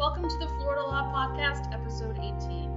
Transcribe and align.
Welcome 0.00 0.30
to 0.30 0.38
the 0.38 0.48
Florida 0.56 0.80
Law 0.80 1.12
Podcast, 1.12 1.74
episode 1.74 2.16
18. 2.16 2.72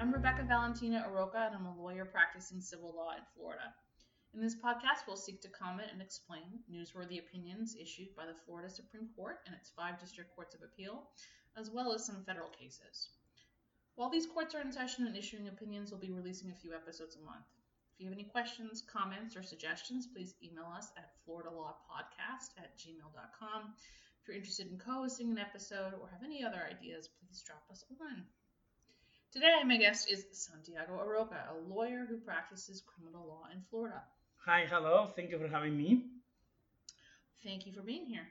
I'm 0.00 0.10
Rebecca 0.10 0.42
Valentina 0.42 1.04
Aroca, 1.06 1.48
and 1.48 1.54
I'm 1.54 1.66
a 1.66 1.76
lawyer 1.76 2.06
practicing 2.06 2.62
civil 2.62 2.94
law 2.96 3.10
in 3.10 3.22
Florida. 3.36 3.74
In 4.32 4.40
this 4.40 4.54
podcast, 4.56 5.04
we'll 5.06 5.18
seek 5.18 5.42
to 5.42 5.50
comment 5.50 5.90
and 5.92 6.00
explain 6.00 6.64
newsworthy 6.72 7.18
opinions 7.18 7.76
issued 7.78 8.16
by 8.16 8.24
the 8.24 8.40
Florida 8.46 8.70
Supreme 8.70 9.10
Court 9.14 9.40
and 9.44 9.54
its 9.54 9.68
five 9.76 10.00
district 10.00 10.34
courts 10.34 10.54
of 10.54 10.62
appeal, 10.62 11.10
as 11.58 11.70
well 11.70 11.92
as 11.92 12.06
some 12.06 12.24
federal 12.24 12.48
cases. 12.48 13.10
While 13.96 14.08
these 14.08 14.24
courts 14.24 14.54
are 14.54 14.62
in 14.62 14.72
session 14.72 15.06
and 15.06 15.14
issuing 15.14 15.48
opinions, 15.48 15.90
we'll 15.90 16.00
be 16.00 16.10
releasing 16.10 16.50
a 16.50 16.54
few 16.54 16.72
episodes 16.72 17.16
a 17.16 17.26
month. 17.26 17.44
If 17.92 18.00
you 18.00 18.06
have 18.06 18.16
any 18.16 18.24
questions, 18.24 18.82
comments, 18.90 19.36
or 19.36 19.42
suggestions, 19.42 20.06
please 20.06 20.34
email 20.42 20.72
us 20.74 20.88
at 20.96 21.12
floridalawpodcast 21.28 22.56
at 22.56 22.78
gmail.com. 22.78 23.74
If 24.26 24.30
you're 24.30 24.38
interested 24.38 24.72
in 24.72 24.78
co-hosting 24.78 25.30
an 25.30 25.38
episode 25.38 25.94
or 26.02 26.08
have 26.10 26.24
any 26.24 26.42
other 26.42 26.58
ideas, 26.68 27.08
please 27.20 27.44
drop 27.46 27.62
us 27.70 27.84
a 27.88 28.02
line. 28.02 28.24
Today, 29.30 29.62
my 29.64 29.76
guest 29.76 30.10
is 30.10 30.24
Santiago 30.32 30.98
Aroca, 30.98 31.36
a 31.48 31.72
lawyer 31.72 32.06
who 32.08 32.16
practices 32.18 32.82
criminal 32.84 33.24
law 33.24 33.44
in 33.54 33.62
Florida. 33.70 34.02
Hi, 34.44 34.66
hello. 34.68 35.06
Thank 35.14 35.30
you 35.30 35.38
for 35.38 35.46
having 35.46 35.76
me. 35.76 36.06
Thank 37.44 37.66
you 37.66 37.72
for 37.72 37.82
being 37.82 38.04
here. 38.04 38.26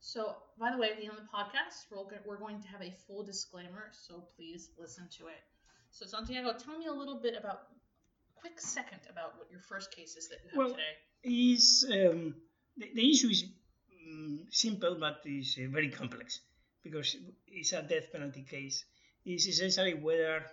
So, 0.00 0.36
by 0.60 0.70
the 0.70 0.76
way, 0.76 0.90
at 0.90 0.98
the 0.98 1.04
end 1.04 1.12
of 1.12 1.22
the 1.22 1.30
podcast, 1.34 1.86
we're 2.26 2.36
going 2.36 2.60
to 2.60 2.68
have 2.68 2.82
a 2.82 2.92
full 3.06 3.24
disclaimer, 3.24 3.90
so 3.92 4.24
please 4.36 4.68
listen 4.78 5.08
to 5.16 5.28
it. 5.28 5.40
So, 5.92 6.04
Santiago, 6.04 6.52
tell 6.58 6.76
me 6.76 6.88
a 6.88 6.92
little 6.92 7.20
bit 7.22 7.34
about, 7.38 7.68
a 8.36 8.38
quick 8.38 8.60
second 8.60 9.00
about 9.10 9.38
what 9.38 9.50
your 9.50 9.60
first 9.60 9.96
case 9.96 10.14
is 10.14 10.28
that 10.28 10.40
you 10.44 10.50
have 10.50 10.58
well, 10.58 10.68
today. 10.72 10.92
Is 11.24 11.86
um, 11.90 12.34
the, 12.76 12.90
the 12.94 13.10
issue 13.10 13.28
is 13.28 13.44
um, 14.06 14.46
simple, 14.50 14.96
but 14.98 15.20
is 15.24 15.58
uh, 15.58 15.68
very 15.70 15.90
complex 15.90 16.40
because 16.82 17.16
it's 17.46 17.72
a 17.72 17.82
death 17.82 18.12
penalty 18.12 18.44
case. 18.48 18.84
It's 19.24 19.46
essentially 19.46 19.94
whether 19.94 20.44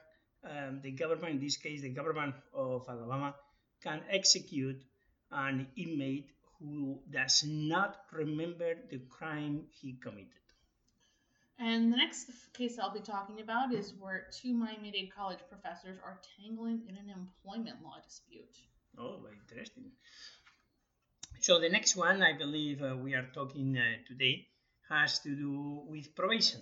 um, 0.44 0.82
the 0.82 0.92
government, 0.92 1.36
in 1.36 1.40
this 1.40 1.58
case, 1.58 1.82
the 1.82 1.90
government 1.90 2.36
of 2.54 2.86
Alabama, 2.90 3.36
can 3.84 4.02
execute 4.10 4.82
an 5.32 5.68
inmate 5.76 6.30
who 6.60 7.00
does 7.12 7.44
not 7.46 7.98
remember 8.12 8.76
the 8.90 9.00
crime 9.10 9.64
he 9.72 9.94
committed. 10.02 10.30
And 11.58 11.92
the 11.92 11.98
next 11.98 12.30
case 12.54 12.78
I'll 12.80 12.94
be 12.94 13.00
talking 13.00 13.40
about 13.40 13.74
is 13.74 13.94
where 14.00 14.28
two 14.32 14.54
Miami 14.54 14.92
Dade 14.92 15.16
College 15.16 15.40
professors 15.50 15.98
are 16.04 16.20
tangling 16.38 16.82
in 16.90 16.98
an 16.98 17.10
employment 17.10 17.78
law 17.82 17.96
dispute. 18.04 18.58
Oh, 18.98 19.20
very 19.24 19.38
interesting. 19.48 19.92
So 21.46 21.60
the 21.60 21.70
next 21.70 21.96
one, 21.96 22.24
I 22.24 22.34
believe 22.36 22.82
uh, 22.82 22.98
we 22.98 23.14
are 23.14 23.30
talking 23.32 23.78
uh, 23.78 24.02
today, 24.08 24.48
has 24.90 25.20
to 25.20 25.30
do 25.30 25.84
with 25.88 26.16
probation. 26.16 26.60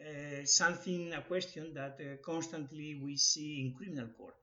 Uh, 0.00 0.44
something, 0.44 1.12
a 1.12 1.22
question 1.22 1.74
that 1.74 1.98
uh, 2.00 2.22
constantly 2.24 3.00
we 3.02 3.16
see 3.16 3.60
in 3.60 3.74
criminal 3.76 4.06
court. 4.16 4.36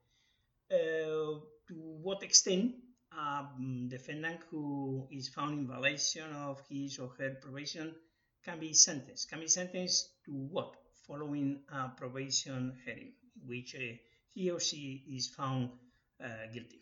Uh, 0.69 1.39
to 1.69 1.75
what 2.03 2.21
extent 2.21 2.73
a 3.17 3.45
um, 3.45 3.87
defendant 3.89 4.41
who 4.49 5.07
is 5.09 5.29
found 5.29 5.57
in 5.57 5.65
violation 5.65 6.33
of 6.33 6.59
his 6.69 6.99
or 6.99 7.09
her 7.17 7.37
probation 7.41 7.95
can 8.43 8.59
be 8.59 8.73
sentenced? 8.73 9.29
Can 9.29 9.39
be 9.39 9.47
sentenced 9.47 10.09
to 10.25 10.33
what? 10.33 10.75
Following 11.07 11.61
a 11.73 11.87
probation 11.95 12.75
hearing, 12.83 13.13
which 13.47 13.73
uh, 13.75 13.95
he 14.33 14.51
or 14.51 14.59
she 14.59 15.05
is 15.15 15.27
found 15.27 15.69
guilty. 16.53 16.81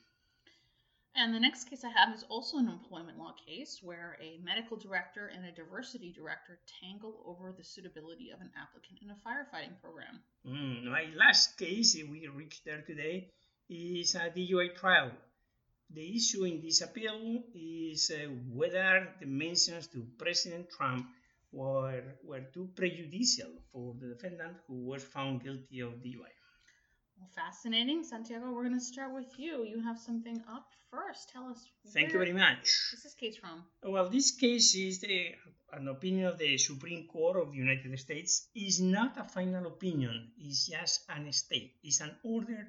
And 1.15 1.33
the 1.33 1.39
next 1.39 1.69
case 1.69 1.83
I 1.83 1.89
have 1.89 2.15
is 2.15 2.23
also 2.29 2.57
an 2.57 2.69
employment 2.69 3.17
law 3.17 3.33
case 3.45 3.79
where 3.81 4.17
a 4.21 4.39
medical 4.43 4.77
director 4.77 5.27
and 5.27 5.45
a 5.45 5.51
diversity 5.51 6.13
director 6.13 6.59
tangle 6.81 7.23
over 7.25 7.53
the 7.57 7.63
suitability 7.63 8.29
of 8.31 8.41
an 8.41 8.51
applicant 8.55 8.99
in 9.01 9.09
a 9.09 9.17
firefighting 9.25 9.79
program. 9.81 10.21
Mm, 10.45 10.85
my 10.85 11.07
last 11.15 11.57
case, 11.57 11.95
we 11.95 12.27
reached 12.27 12.63
there 12.63 12.83
today, 12.83 13.31
is 13.69 14.15
a 14.15 14.29
DUI 14.29 14.75
trial. 14.75 15.11
The 15.91 16.15
issue 16.15 16.45
in 16.45 16.61
this 16.61 16.81
appeal 16.81 17.43
is 17.55 18.11
uh, 18.13 18.29
whether 18.53 19.09
the 19.19 19.25
mentions 19.25 19.87
to 19.87 20.05
President 20.17 20.69
Trump 20.69 21.07
were, 21.51 22.03
were 22.23 22.41
too 22.53 22.69
prejudicial 22.75 23.49
for 23.73 23.95
the 23.99 24.13
defendant 24.13 24.57
who 24.67 24.85
was 24.85 25.03
found 25.03 25.43
guilty 25.43 25.79
of 25.81 25.93
DUI. 25.93 26.38
Well, 27.19 27.29
fascinating. 27.35 28.03
Santiago, 28.05 28.51
we're 28.51 28.63
going 28.63 28.79
to 28.79 28.85
start 28.85 29.13
with 29.13 29.37
you. 29.37 29.65
You 29.65 29.81
have 29.81 29.99
something 29.99 30.41
up 30.49 30.71
first. 30.89 31.29
Tell 31.29 31.47
us. 31.49 31.65
Thank 31.93 32.13
you 32.13 32.19
very 32.19 32.31
much. 32.31 32.61
Is 32.93 33.03
this 33.03 33.13
case 33.13 33.35
from? 33.35 33.63
Well, 33.83 34.07
this 34.09 34.31
case 34.31 34.73
is 34.75 35.01
the, 35.01 35.35
an 35.73 35.89
opinion 35.89 36.27
of 36.27 36.37
the 36.37 36.57
Supreme 36.57 37.07
Court 37.07 37.35
of 37.37 37.51
the 37.51 37.57
United 37.57 37.99
States. 37.99 38.47
is 38.55 38.79
not 38.79 39.17
a 39.17 39.25
final 39.25 39.67
opinion. 39.67 40.31
It's 40.37 40.67
just 40.67 41.01
an 41.09 41.29
stay. 41.33 41.73
It's 41.83 41.99
an 41.99 42.15
order 42.23 42.67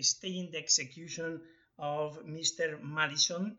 staying 0.00 0.50
the 0.52 0.58
execution 0.58 1.40
of 1.78 2.24
Mr. 2.24 2.80
Madison 2.80 3.56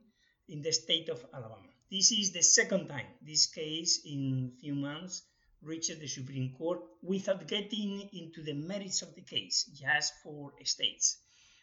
in 0.47 0.61
the 0.61 0.71
state 0.71 1.09
of 1.09 1.25
Alabama. 1.33 1.67
This 1.91 2.11
is 2.11 2.31
the 2.31 2.43
second 2.43 2.87
time 2.87 3.07
this 3.21 3.47
case 3.47 4.01
in 4.05 4.53
few 4.61 4.75
months 4.75 5.23
reached 5.61 5.99
the 5.99 6.07
Supreme 6.07 6.53
Court 6.57 6.79
without 7.01 7.47
getting 7.47 8.09
into 8.13 8.41
the 8.43 8.53
merits 8.53 9.01
of 9.01 9.13
the 9.15 9.21
case, 9.21 9.65
just 9.73 10.13
for 10.23 10.53
states. 10.63 11.17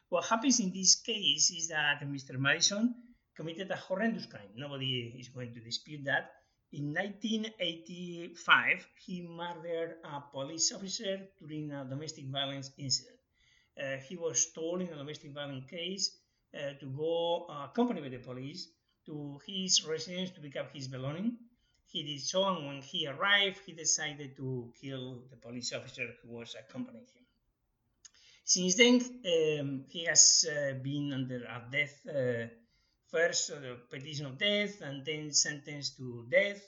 What 0.08 0.26
happens 0.26 0.60
in 0.60 0.72
this 0.72 0.94
case 0.96 1.50
is 1.50 1.68
that 1.68 2.00
Mr. 2.02 2.38
Madison 2.38 2.94
committed 3.36 3.70
a 3.70 3.76
horrendous 3.76 4.26
crime. 4.26 4.50
Nobody 4.54 5.14
is 5.18 5.28
going 5.28 5.54
to 5.54 5.60
dispute 5.60 6.04
that. 6.04 6.30
In 6.72 6.92
1985, 6.94 8.86
he 9.04 9.22
murdered 9.22 9.96
a 10.04 10.20
police 10.32 10.72
officer 10.72 11.28
during 11.38 11.70
a 11.70 11.84
domestic 11.84 12.26
violence 12.26 12.70
incident. 12.78 13.16
Uh, 13.80 13.96
he 14.08 14.16
was 14.16 14.52
told 14.52 14.80
in 14.80 14.88
a 14.88 14.96
domestic 14.96 15.32
violence 15.32 15.64
case 15.70 16.18
uh, 16.54 16.72
to 16.80 16.86
go 16.86 17.46
uh, 17.48 17.66
accompanied 17.66 18.02
by 18.02 18.08
the 18.08 18.18
police 18.18 18.68
to 19.06 19.38
his 19.46 19.84
residence 19.86 20.30
to 20.30 20.40
pick 20.40 20.56
up 20.56 20.72
his 20.74 20.88
belongings 20.88 21.34
he 21.88 22.02
did 22.02 22.20
so, 22.20 22.44
and 22.48 22.66
when 22.66 22.82
he 22.82 23.06
arrived, 23.06 23.60
he 23.64 23.72
decided 23.72 24.36
to 24.36 24.72
kill 24.80 25.22
the 25.30 25.36
police 25.36 25.72
officer 25.72 26.08
who 26.22 26.34
was 26.34 26.56
accompanying 26.58 27.06
him. 27.06 27.24
Since 28.44 28.74
then, 28.76 28.94
um, 29.60 29.84
he 29.88 30.04
has 30.04 30.44
uh, 30.48 30.74
been 30.74 31.12
under 31.12 31.44
a 31.44 31.62
death, 31.70 32.00
uh, 32.06 32.48
first 33.10 33.50
uh, 33.50 33.76
petition 33.90 34.26
of 34.26 34.38
death, 34.38 34.80
and 34.82 35.04
then 35.04 35.32
sentenced 35.32 35.96
to 35.98 36.26
death. 36.30 36.62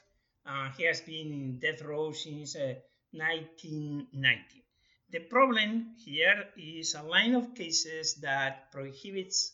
he 0.77 0.85
has 0.85 1.01
been 1.03 1.33
in 1.33 1.59
death 1.59 1.83
row 1.83 2.13
since 2.13 2.55
1990. 2.55 4.19
Uh, 4.23 4.63
the 5.11 5.21
problem 5.21 5.95
here 6.05 6.45
is 6.57 6.95
a 6.95 7.03
line 7.03 7.35
of 7.35 7.55
cases 7.55 8.15
that 8.17 8.71
prohibits 8.73 9.53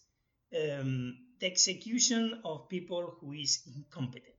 um, 0.54 1.16
the 1.40 1.46
execution 1.46 2.40
of 2.44 2.68
people 2.68 3.16
who 3.20 3.32
is 3.32 3.62
incompetent 3.74 4.33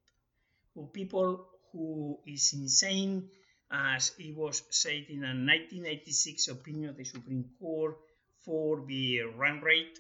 for 0.76 0.88
people 0.88 1.48
who 1.72 2.20
is 2.28 2.54
insane, 2.54 3.30
as 3.72 4.12
it 4.20 4.36
was 4.36 4.62
said 4.70 5.06
in 5.10 5.24
a 5.24 5.34
1986 5.34 6.50
opinion 6.50 6.90
of 6.90 6.98
the 6.98 7.06
Supreme 7.06 7.46
Court 7.60 7.98
Ford 8.46 8.86
v. 8.86 9.24
Wainwright. 9.38 9.98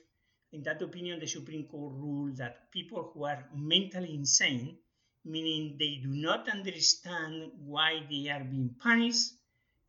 In 0.52 0.62
that 0.64 0.81
opinion, 0.81 1.19
the 1.19 1.28
Supreme 1.28 1.64
Court 1.64 1.94
ruled 1.96 2.38
that 2.38 2.72
people 2.72 3.12
who 3.14 3.25
are 3.25 3.44
mentally 3.56 4.14
insane, 4.14 4.78
meaning 5.24 5.78
they 5.80 6.00
do 6.03 6.09
not 6.09 6.47
understand 6.47 7.52
why 7.66 8.03
they 8.09 8.30
are 8.30 8.44
being 8.44 8.75
punished, 8.80 9.31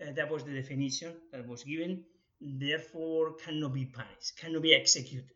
uh, 0.01 0.13
that 0.13 0.31
was 0.31 0.45
the 0.45 0.53
definition 0.53 1.13
that 1.33 1.47
was 1.47 1.65
given, 1.65 2.05
therefore 2.41 3.35
cannot 3.35 3.75
be 3.75 3.85
punished, 3.85 4.37
cannot 4.39 4.63
be 4.63 4.75
executed. 4.75 5.31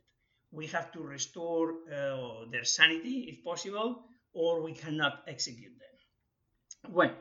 We 0.50 0.66
have 0.68 0.90
to 0.92 1.00
restore 1.00 1.74
uh, 1.92 2.50
their 2.50 2.64
sanity 2.64 3.28
if 3.28 3.44
possible, 3.44 4.04
or 4.32 4.62
we 4.62 4.72
cannot 4.72 5.22
execute 5.26 5.72
them. 5.78 6.92
Well, 6.92 7.12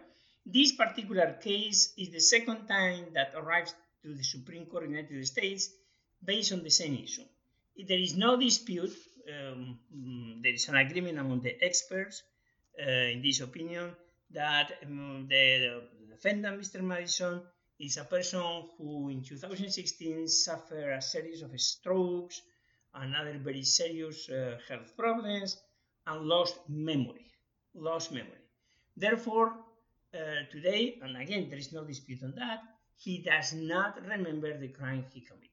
this 0.45 0.71
particular 0.71 1.37
case 1.41 1.93
is 1.97 2.09
the 2.09 2.19
second 2.19 2.67
time 2.67 3.05
that 3.13 3.33
arrives 3.35 3.73
to 4.03 4.13
the 4.13 4.23
Supreme 4.23 4.65
Court 4.65 4.83
of 4.83 4.89
the 4.89 4.95
United 4.95 5.27
States 5.27 5.69
based 6.23 6.53
on 6.53 6.63
the 6.63 6.69
same 6.69 6.95
issue. 6.95 7.25
If 7.75 7.87
There 7.87 7.99
is 7.99 8.15
no 8.15 8.37
dispute, 8.37 8.95
um, 9.29 9.79
there 10.41 10.53
is 10.53 10.67
an 10.69 10.75
agreement 10.75 11.19
among 11.19 11.41
the 11.41 11.55
experts 11.63 12.23
uh, 12.81 12.89
in 12.89 13.21
this 13.21 13.41
opinion 13.41 13.91
that 14.31 14.71
um, 14.85 15.27
the, 15.29 15.81
the 15.99 16.15
defendant, 16.15 16.59
Mr. 16.61 16.81
Madison, 16.81 17.41
is 17.79 17.97
a 17.97 18.03
person 18.03 18.41
who 18.77 19.09
in 19.09 19.23
2016 19.23 20.27
suffered 20.27 20.93
a 20.93 21.01
series 21.01 21.41
of 21.41 21.59
strokes 21.59 22.41
and 22.93 23.15
other 23.15 23.37
very 23.37 23.63
serious 23.63 24.29
uh, 24.29 24.57
health 24.67 24.95
problems 24.97 25.57
and 26.09 26.25
lost 26.25 26.57
memory. 26.67 27.31
Lost 27.73 28.11
memory. 28.11 28.43
Therefore, 28.97 29.53
uh, 30.13 30.43
today, 30.51 30.99
and 31.01 31.15
again, 31.17 31.49
there 31.49 31.59
is 31.59 31.71
no 31.71 31.83
dispute 31.83 32.23
on 32.23 32.33
that, 32.35 32.61
he 32.97 33.19
does 33.19 33.53
not 33.53 34.01
remember 34.07 34.57
the 34.57 34.67
crime 34.67 35.05
he 35.13 35.21
committed. 35.21 35.49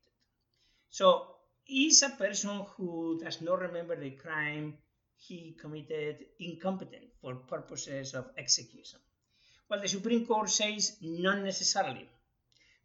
So, 0.91 1.37
is 1.69 2.03
a 2.03 2.11
person 2.11 2.65
who 2.77 3.21
does 3.23 3.41
not 3.41 3.61
remember 3.61 3.97
the 3.97 4.11
crime 4.11 4.79
he 5.17 5.57
committed 5.61 6.25
incompetent 6.41 7.05
for 7.21 7.35
purposes 7.35 8.15
of 8.15 8.31
execution? 8.39 9.01
Well, 9.69 9.81
the 9.81 9.89
Supreme 9.89 10.27
Court 10.27 10.49
says 10.49 10.97
not 11.03 11.43
necessarily. 11.43 12.09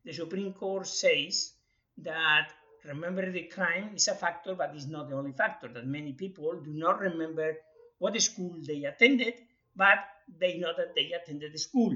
The 0.04 0.14
Supreme 0.14 0.54
Court 0.54 0.88
says 0.88 1.54
that 2.00 2.50
remember 2.86 3.32
the 3.32 3.44
crime 3.44 3.92
is 3.96 4.08
a 4.08 4.16
factor, 4.16 4.56
but 4.56 4.72
it's 4.76 4.88
not 4.88 5.10
the 5.10 5.16
only 5.16 5.32
factor. 5.32 5.68
That 5.68 5.86
many 5.86 6.14
people 6.14 6.60
do 6.64 6.74
not 6.74 7.00
remember 7.00 7.58
what 8.00 8.20
school 8.22 8.56
they 8.66 8.84
attended, 8.86 9.36
but 9.76 10.00
they 10.40 10.58
know 10.58 10.74
that 10.76 10.96
they 10.96 11.12
attended 11.12 11.54
the 11.54 11.60
school, 11.60 11.96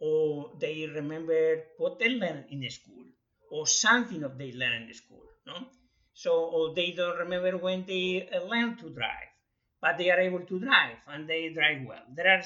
or 0.00 0.52
they 0.58 0.86
remember 0.86 1.62
what 1.78 1.98
they 1.98 2.10
learned 2.10 2.46
in 2.50 2.60
the 2.60 2.70
school, 2.70 3.04
or 3.50 3.66
something 3.66 4.22
of 4.24 4.36
they 4.38 4.52
learned 4.52 4.82
in 4.82 4.88
the 4.88 4.94
school. 4.94 5.22
No, 5.46 5.66
so 6.12 6.32
or 6.44 6.74
they 6.74 6.92
don't 6.92 7.18
remember 7.18 7.56
when 7.58 7.84
they 7.86 8.28
uh, 8.32 8.44
learned 8.44 8.78
to 8.80 8.90
drive, 8.90 9.30
but 9.80 9.98
they 9.98 10.10
are 10.10 10.20
able 10.20 10.40
to 10.40 10.58
drive 10.58 10.96
and 11.08 11.28
they 11.28 11.52
drive 11.52 11.86
well. 11.86 12.04
There 12.14 12.28
are 12.28 12.42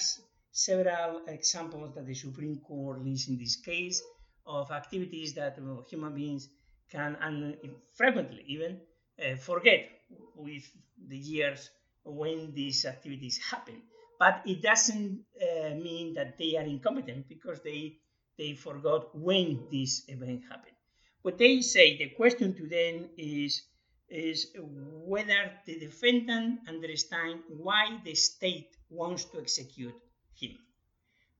several 0.50 1.22
examples 1.28 1.94
that 1.94 2.06
the 2.06 2.14
Supreme 2.14 2.58
Court 2.58 3.00
lists 3.02 3.28
in 3.28 3.38
this 3.38 3.56
case 3.56 4.02
of 4.46 4.70
activities 4.70 5.34
that 5.34 5.58
uh, 5.58 5.82
human 5.88 6.14
beings 6.14 6.48
can 6.90 7.16
and 7.20 7.56
frequently 7.94 8.44
even 8.46 8.80
uh, 9.22 9.36
forget 9.36 9.88
with 10.34 10.64
the 11.08 11.16
years 11.16 11.70
when 12.04 12.52
these 12.54 12.84
activities 12.84 13.38
happen. 13.50 13.82
But 14.18 14.42
it 14.46 14.62
doesn't 14.62 15.24
uh, 15.40 15.74
mean 15.74 16.14
that 16.14 16.38
they 16.38 16.56
are 16.56 16.64
incompetent 16.64 17.28
because 17.28 17.60
they 17.62 17.98
they 18.36 18.54
forgot 18.54 19.16
when 19.16 19.66
this 19.70 20.04
event 20.08 20.42
happened. 20.48 20.76
What 21.22 21.38
they 21.38 21.60
say, 21.60 21.98
the 21.98 22.10
question 22.10 22.54
to 22.54 22.66
them 22.68 23.10
is 23.16 23.62
is 24.08 24.46
whether 24.56 25.52
the 25.66 25.78
defendant 25.78 26.60
understands 26.68 27.42
why 27.48 27.98
the 28.04 28.14
state 28.14 28.70
wants 28.88 29.24
to 29.26 29.38
execute 29.38 29.94
him. 30.34 30.56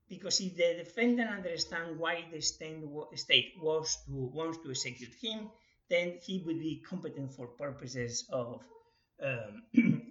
Because 0.08 0.40
if 0.40 0.56
the 0.56 0.82
defendant 0.84 1.30
understands 1.30 1.98
why 1.98 2.24
the 2.32 2.40
state 2.40 3.54
wants 3.60 4.04
to, 4.06 4.12
wants 4.32 4.58
to 4.58 4.70
execute 4.70 5.14
him, 5.20 5.50
then 5.90 6.14
he 6.22 6.42
would 6.44 6.58
be 6.58 6.82
competent 6.88 7.32
for 7.32 7.48
purposes 7.48 8.26
of 8.30 8.62
um, 9.22 9.62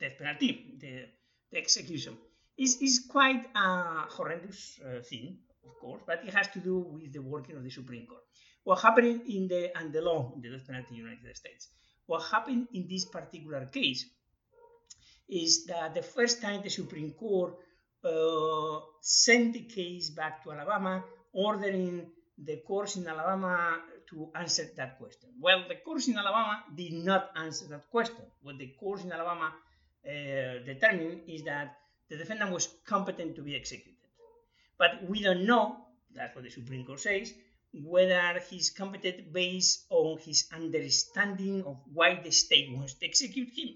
death 0.00 0.18
penalty, 0.18 0.74
the, 0.80 1.06
the 1.50 1.58
execution. 1.58 2.16
Is 2.58 2.82
is 2.82 3.06
quite 3.08 3.46
a 3.56 4.04
horrendous 4.10 4.78
uh, 4.84 5.00
thing, 5.02 5.38
of 5.64 5.72
course, 5.80 6.02
but 6.06 6.22
it 6.26 6.34
has 6.34 6.48
to 6.48 6.60
do 6.60 6.78
with 6.78 7.12
the 7.12 7.22
working 7.22 7.56
of 7.56 7.64
the 7.64 7.70
Supreme 7.70 8.06
Court. 8.06 8.20
What 8.64 8.80
happened 8.80 9.22
in 9.26 9.48
the 9.48 9.76
and 9.76 9.92
the 9.92 10.02
law 10.02 10.32
in 10.34 10.42
the 10.42 10.50
death 10.50 10.66
penalty 10.66 10.98
in 10.98 11.04
the 11.04 11.10
United 11.10 11.36
States? 11.36 11.68
What 12.06 12.22
happened 12.30 12.68
in 12.74 12.86
this 12.88 13.06
particular 13.06 13.64
case 13.66 14.04
is 15.28 15.64
that 15.66 15.94
the 15.94 16.02
first 16.02 16.42
time 16.42 16.60
the 16.62 16.68
Supreme 16.68 17.12
Court 17.12 17.56
uh, 18.04 18.80
sent 19.00 19.54
the 19.54 19.60
case 19.60 20.10
back 20.10 20.42
to 20.44 20.52
Alabama, 20.52 21.04
ordering 21.32 22.06
the 22.38 22.56
courts 22.66 22.96
in 22.96 23.06
Alabama 23.06 23.78
to 24.10 24.28
answer 24.34 24.68
that 24.76 24.98
question. 24.98 25.30
Well, 25.40 25.64
the 25.68 25.76
courts 25.76 26.08
in 26.08 26.18
Alabama 26.18 26.62
did 26.74 26.92
not 26.92 27.30
answer 27.36 27.66
that 27.66 27.90
question. 27.90 28.24
What 28.42 28.58
the 28.58 28.68
courts 28.78 29.04
in 29.04 29.12
Alabama 29.12 29.52
uh, 30.06 30.64
determined 30.66 31.22
is 31.28 31.44
that 31.44 31.76
the 32.10 32.16
defendant 32.16 32.50
was 32.50 32.68
competent 32.86 33.36
to 33.36 33.42
be 33.42 33.56
executed. 33.56 33.94
But 34.78 35.08
we 35.08 35.22
don't 35.22 35.46
know, 35.46 35.76
that's 36.14 36.34
what 36.34 36.44
the 36.44 36.50
Supreme 36.50 36.84
Court 36.84 37.00
says, 37.00 37.32
whether 37.72 38.40
he's 38.50 38.70
competent 38.70 39.32
based 39.32 39.86
on 39.88 40.18
his 40.18 40.48
understanding 40.52 41.64
of 41.64 41.78
why 41.92 42.20
the 42.22 42.30
state 42.30 42.70
wants 42.72 42.94
to 42.94 43.06
execute 43.06 43.48
him. 43.56 43.68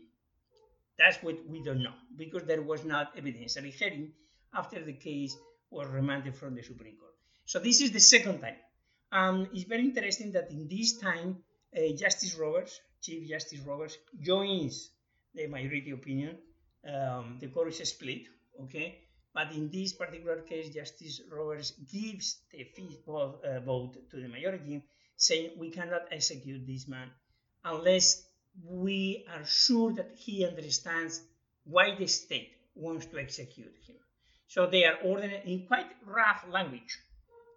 That's 0.98 1.22
what 1.22 1.36
we 1.48 1.62
don't 1.62 1.82
know 1.82 1.94
because 2.16 2.44
there 2.44 2.62
was 2.62 2.84
not 2.84 3.16
evidentiary 3.16 3.72
hearing 3.72 4.12
after 4.54 4.82
the 4.82 4.94
case 4.94 5.36
was 5.70 5.88
remanded 5.88 6.34
from 6.34 6.54
the 6.54 6.62
Supreme 6.62 6.96
Court. 6.96 7.14
So 7.44 7.58
this 7.58 7.80
is 7.80 7.92
the 7.92 8.00
second 8.00 8.40
time. 8.40 8.56
Um, 9.12 9.48
it's 9.52 9.64
very 9.64 9.84
interesting 9.84 10.32
that 10.32 10.50
in 10.50 10.68
this 10.68 10.98
time, 10.98 11.38
uh, 11.76 11.94
Justice 11.96 12.34
Roberts, 12.34 12.80
Chief 13.00 13.28
Justice 13.28 13.60
Roberts, 13.60 13.98
joins 14.20 14.90
the 15.34 15.46
majority 15.46 15.90
opinion. 15.90 16.38
Um, 16.84 17.38
the 17.40 17.48
court 17.48 17.68
is 17.68 17.88
split, 17.88 18.22
okay? 18.62 18.98
But 19.34 19.52
in 19.52 19.70
this 19.70 19.92
particular 19.92 20.40
case, 20.40 20.70
Justice 20.74 21.20
Roberts 21.30 21.72
gives 21.92 22.38
the 22.50 22.64
fifth 22.64 23.04
vote, 23.04 23.44
uh, 23.44 23.60
vote 23.60 24.10
to 24.10 24.16
the 24.16 24.28
majority, 24.28 24.82
saying 25.16 25.50
we 25.58 25.70
cannot 25.70 26.02
execute 26.10 26.66
this 26.66 26.88
man 26.88 27.10
unless 27.64 28.25
we 28.64 29.24
are 29.32 29.44
sure 29.44 29.92
that 29.94 30.12
he 30.16 30.46
understands 30.46 31.22
why 31.64 31.94
the 31.94 32.06
state 32.06 32.52
wants 32.74 33.06
to 33.06 33.18
execute 33.18 33.74
him. 33.86 33.96
So 34.46 34.66
they 34.66 34.84
are 34.84 34.96
ordering 35.04 35.32
in 35.44 35.66
quite 35.66 35.86
rough 36.04 36.44
language 36.50 36.98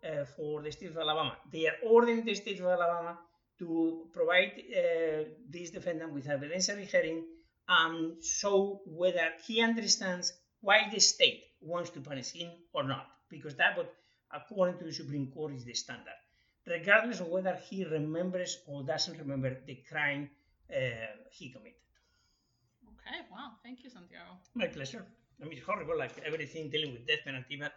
uh, 0.03 0.25
for 0.35 0.61
the 0.61 0.71
state 0.71 0.89
of 0.89 0.97
Alabama. 0.97 1.37
They 1.51 1.67
are 1.67 1.77
ordering 1.85 2.25
the 2.25 2.35
state 2.35 2.59
of 2.59 2.65
Alabama 2.65 3.17
to 3.59 4.07
provide 4.13 4.53
uh, 4.57 5.29
this 5.49 5.69
defendant 5.71 6.13
with 6.13 6.27
evidentiary 6.27 6.87
hearing 6.87 7.25
and 7.67 8.23
show 8.23 8.81
whether 8.85 9.29
he 9.45 9.61
understands 9.61 10.33
why 10.61 10.89
the 10.91 10.99
state 10.99 11.43
wants 11.61 11.89
to 11.91 12.01
punish 12.01 12.31
him 12.31 12.51
or 12.73 12.83
not, 12.83 13.05
because 13.29 13.55
that, 13.55 13.77
what 13.77 13.93
according 14.33 14.77
to 14.79 14.85
the 14.85 14.91
Supreme 14.93 15.27
Court, 15.27 15.53
is 15.53 15.65
the 15.65 15.73
standard, 15.73 16.19
regardless 16.65 17.19
of 17.19 17.27
whether 17.27 17.55
he 17.69 17.85
remembers 17.85 18.57
or 18.67 18.83
doesn't 18.83 19.19
remember 19.19 19.55
the 19.65 19.77
crime 19.89 20.29
uh, 20.73 21.15
he 21.31 21.49
committed. 21.49 21.79
Okay, 22.87 23.19
wow, 23.31 23.51
thank 23.63 23.83
you, 23.83 23.89
Santiago. 23.89 24.37
My 24.55 24.67
pleasure. 24.67 25.05
I 25.41 25.45
mean, 25.45 25.57
it's 25.57 25.65
horrible, 25.65 25.97
like 25.97 26.11
everything 26.25 26.69
dealing 26.69 26.93
with 26.93 27.07
death 27.07 27.19
penalty, 27.25 27.57
but 27.57 27.73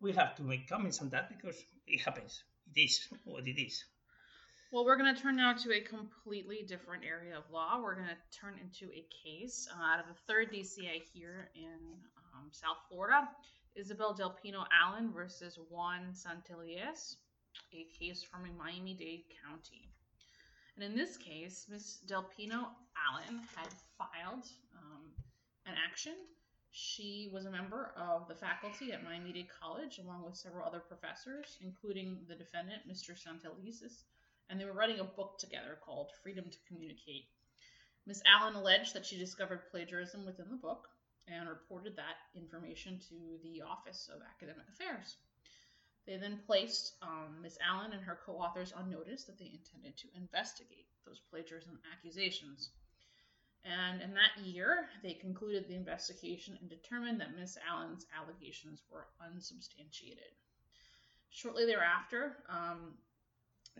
we 0.00 0.12
have 0.12 0.34
to 0.36 0.42
make 0.42 0.68
comments 0.68 1.00
on 1.00 1.08
that 1.10 1.28
because 1.28 1.64
it 1.86 2.00
happens. 2.00 2.42
It 2.74 2.80
is 2.80 3.08
what 3.24 3.46
it 3.46 3.60
is. 3.60 3.84
Well, 4.72 4.84
we're 4.84 4.96
going 4.96 5.14
to 5.14 5.20
turn 5.20 5.36
now 5.36 5.54
to 5.54 5.72
a 5.72 5.80
completely 5.80 6.64
different 6.66 7.04
area 7.04 7.38
of 7.38 7.44
law. 7.52 7.80
We're 7.80 7.94
going 7.94 8.08
to 8.08 8.38
turn 8.38 8.54
into 8.60 8.92
a 8.92 9.06
case 9.24 9.68
uh, 9.72 9.82
out 9.82 10.00
of 10.00 10.06
the 10.06 10.20
third 10.26 10.52
DCA 10.52 11.02
here 11.14 11.50
in 11.54 11.78
um, 12.34 12.48
South 12.50 12.78
Florida. 12.90 13.28
Isabel 13.76 14.14
Del 14.14 14.30
Pino 14.30 14.64
Allen 14.72 15.12
versus 15.12 15.58
Juan 15.70 16.12
Santelises, 16.12 17.16
a 17.72 17.86
case 17.98 18.24
from 18.24 18.42
Miami-Dade 18.56 19.24
County. 19.44 19.90
And 20.76 20.84
in 20.84 20.94
this 20.94 21.16
case, 21.16 21.66
Ms. 21.70 22.00
Del 22.06 22.28
Pino 22.36 22.68
Allen 23.08 23.40
had 23.56 23.68
filed 23.96 24.44
um, 24.76 25.10
an 25.64 25.74
action. 25.88 26.12
She 26.70 27.30
was 27.32 27.46
a 27.46 27.50
member 27.50 27.94
of 27.96 28.28
the 28.28 28.34
faculty 28.34 28.92
at 28.92 29.02
Miami 29.02 29.32
Dade 29.32 29.48
College, 29.48 29.98
along 29.98 30.24
with 30.24 30.36
several 30.36 30.66
other 30.66 30.80
professors, 30.80 31.56
including 31.62 32.18
the 32.28 32.34
defendant, 32.34 32.82
Mr. 32.86 33.16
Santelises, 33.16 34.04
and 34.50 34.60
they 34.60 34.66
were 34.66 34.74
writing 34.74 35.00
a 35.00 35.04
book 35.04 35.38
together 35.38 35.78
called 35.82 36.10
Freedom 36.22 36.44
to 36.44 36.58
Communicate. 36.68 37.24
Ms. 38.06 38.22
Allen 38.26 38.54
alleged 38.54 38.92
that 38.92 39.06
she 39.06 39.16
discovered 39.16 39.70
plagiarism 39.70 40.26
within 40.26 40.50
the 40.50 40.56
book 40.56 40.86
and 41.26 41.48
reported 41.48 41.96
that 41.96 42.16
information 42.34 43.00
to 43.08 43.38
the 43.42 43.62
Office 43.62 44.10
of 44.14 44.20
Academic 44.22 44.68
Affairs. 44.68 45.16
They 46.06 46.16
then 46.16 46.38
placed 46.46 46.94
um, 47.02 47.42
Ms. 47.42 47.58
Allen 47.60 47.92
and 47.92 48.02
her 48.02 48.18
co 48.24 48.34
authors 48.34 48.72
on 48.72 48.90
notice 48.90 49.24
that 49.24 49.38
they 49.38 49.50
intended 49.52 49.96
to 49.98 50.08
investigate 50.14 50.86
those 51.04 51.20
plagiarism 51.30 51.80
accusations. 51.92 52.70
And 53.64 54.00
in 54.00 54.14
that 54.14 54.44
year, 54.44 54.86
they 55.02 55.14
concluded 55.14 55.66
the 55.66 55.74
investigation 55.74 56.56
and 56.60 56.70
determined 56.70 57.20
that 57.20 57.36
Ms. 57.36 57.58
Allen's 57.68 58.06
allegations 58.16 58.82
were 58.88 59.08
unsubstantiated. 59.20 60.30
Shortly 61.30 61.66
thereafter, 61.66 62.36
um, 62.48 62.94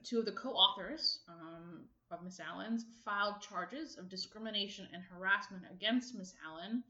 two 0.02 0.18
of 0.18 0.24
the 0.26 0.32
co 0.32 0.50
authors 0.50 1.20
um, 1.28 1.84
of 2.10 2.24
Ms. 2.24 2.40
Allen's 2.40 2.84
filed 3.04 3.40
charges 3.40 3.96
of 3.96 4.08
discrimination 4.08 4.88
and 4.92 5.02
harassment 5.04 5.62
against 5.70 6.16
Ms. 6.16 6.34
Allen 6.44 6.82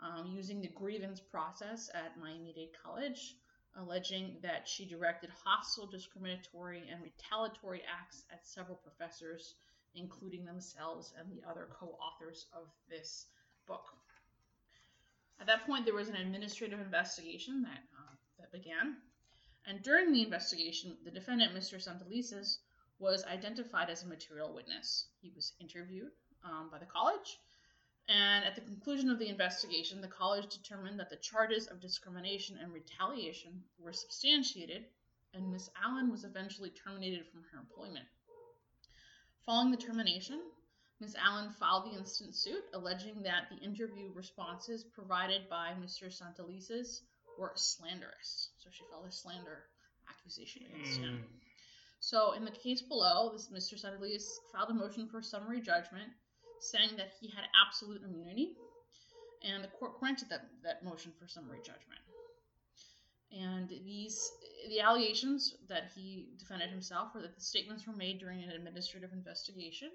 um, 0.00 0.26
using 0.26 0.60
the 0.60 0.68
grievance 0.68 1.20
process 1.20 1.88
at 1.94 2.18
Miami 2.18 2.52
Dade 2.52 2.70
College 2.82 3.36
alleging 3.76 4.36
that 4.42 4.68
she 4.68 4.84
directed 4.86 5.30
hostile, 5.44 5.86
discriminatory, 5.86 6.82
and 6.90 7.02
retaliatory 7.02 7.82
acts 7.82 8.24
at 8.32 8.46
several 8.46 8.76
professors, 8.76 9.54
including 9.94 10.44
themselves 10.44 11.12
and 11.18 11.30
the 11.30 11.42
other 11.48 11.68
co 11.72 11.98
authors 12.00 12.46
of 12.52 12.68
this 12.88 13.26
book. 13.66 13.84
At 15.40 15.46
that 15.46 15.66
point, 15.66 15.84
there 15.84 15.94
was 15.94 16.08
an 16.08 16.16
administrative 16.16 16.80
investigation 16.80 17.62
that, 17.62 17.82
uh, 17.98 18.14
that 18.38 18.52
began. 18.52 18.96
And 19.66 19.82
during 19.82 20.12
the 20.12 20.22
investigation, 20.22 20.96
the 21.04 21.10
defendant, 21.10 21.54
Mr. 21.54 21.82
Santelises, 21.82 22.58
was 22.98 23.24
identified 23.24 23.90
as 23.90 24.02
a 24.02 24.06
material 24.06 24.54
witness. 24.54 25.08
He 25.20 25.32
was 25.34 25.52
interviewed 25.60 26.12
um, 26.44 26.68
by 26.70 26.78
the 26.78 26.86
college 26.86 27.38
and 28.08 28.44
at 28.44 28.54
the 28.54 28.60
conclusion 28.60 29.08
of 29.08 29.18
the 29.18 29.28
investigation, 29.28 30.00
the 30.00 30.08
college 30.08 30.46
determined 30.48 31.00
that 31.00 31.10
the 31.10 31.16
charges 31.16 31.66
of 31.66 31.80
discrimination 31.80 32.58
and 32.60 32.72
retaliation 32.72 33.62
were 33.78 33.92
substantiated, 33.92 34.84
and 35.32 35.50
Miss 35.50 35.70
Allen 35.82 36.10
was 36.10 36.24
eventually 36.24 36.70
terminated 36.70 37.26
from 37.26 37.42
her 37.50 37.58
employment. 37.58 38.06
Following 39.46 39.70
the 39.70 39.76
termination, 39.76 40.40
Ms. 41.00 41.16
Allen 41.18 41.50
filed 41.58 41.86
the 41.86 41.98
instant 41.98 42.34
suit 42.34 42.64
alleging 42.72 43.22
that 43.22 43.48
the 43.50 43.64
interview 43.64 44.10
responses 44.14 44.84
provided 44.84 45.48
by 45.50 45.72
Mr. 45.82 46.04
Santelises 46.04 47.00
were 47.38 47.52
slanderous. 47.56 48.50
So 48.58 48.70
she 48.70 48.84
filed 48.90 49.06
a 49.06 49.12
slander 49.12 49.64
accusation 50.08 50.62
against 50.66 51.00
him. 51.00 51.18
Mm. 51.18 51.44
So 52.00 52.32
in 52.32 52.44
the 52.44 52.50
case 52.50 52.82
below, 52.82 53.30
this 53.32 53.48
Mr. 53.48 53.78
Sutherland 53.78 54.20
filed 54.52 54.70
a 54.70 54.74
motion 54.74 55.08
for 55.08 55.20
summary 55.20 55.60
judgment, 55.60 56.10
saying 56.60 56.90
that 56.96 57.12
he 57.20 57.28
had 57.28 57.44
absolute 57.66 58.02
immunity, 58.02 58.56
and 59.42 59.62
the 59.62 59.68
court 59.68 59.98
granted 60.00 60.28
that, 60.30 60.46
that 60.62 60.84
motion 60.84 61.12
for 61.18 61.28
summary 61.28 61.58
judgment. 61.58 62.00
And 63.32 63.68
these 63.68 64.30
the 64.68 64.80
allegations 64.80 65.56
that 65.68 65.90
he 65.94 66.28
defended 66.38 66.70
himself 66.70 67.14
were 67.14 67.22
that 67.22 67.34
the 67.34 67.40
statements 67.40 67.86
were 67.86 67.92
made 67.92 68.20
during 68.20 68.42
an 68.42 68.50
administrative 68.50 69.12
investigation. 69.12 69.90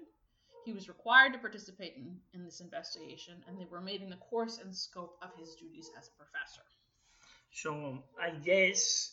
He 0.66 0.72
was 0.72 0.88
required 0.88 1.32
to 1.32 1.38
participate 1.38 1.94
in, 1.96 2.16
in 2.34 2.44
this 2.44 2.60
investigation, 2.60 3.42
and 3.48 3.58
they 3.58 3.64
were 3.64 3.80
made 3.80 4.02
in 4.02 4.10
the 4.10 4.16
course 4.16 4.58
and 4.62 4.76
scope 4.76 5.16
of 5.22 5.30
his 5.38 5.54
duties 5.54 5.90
as 5.98 6.08
a 6.08 6.16
professor. 6.18 6.62
So 7.52 7.72
um, 7.72 8.02
I 8.20 8.30
guess 8.30 9.12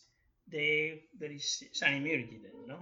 they, 0.51 1.03
there 1.17 1.31
is 1.31 1.63
some 1.71 1.93
immunity 1.93 2.39
then, 2.43 2.67
no? 2.67 2.79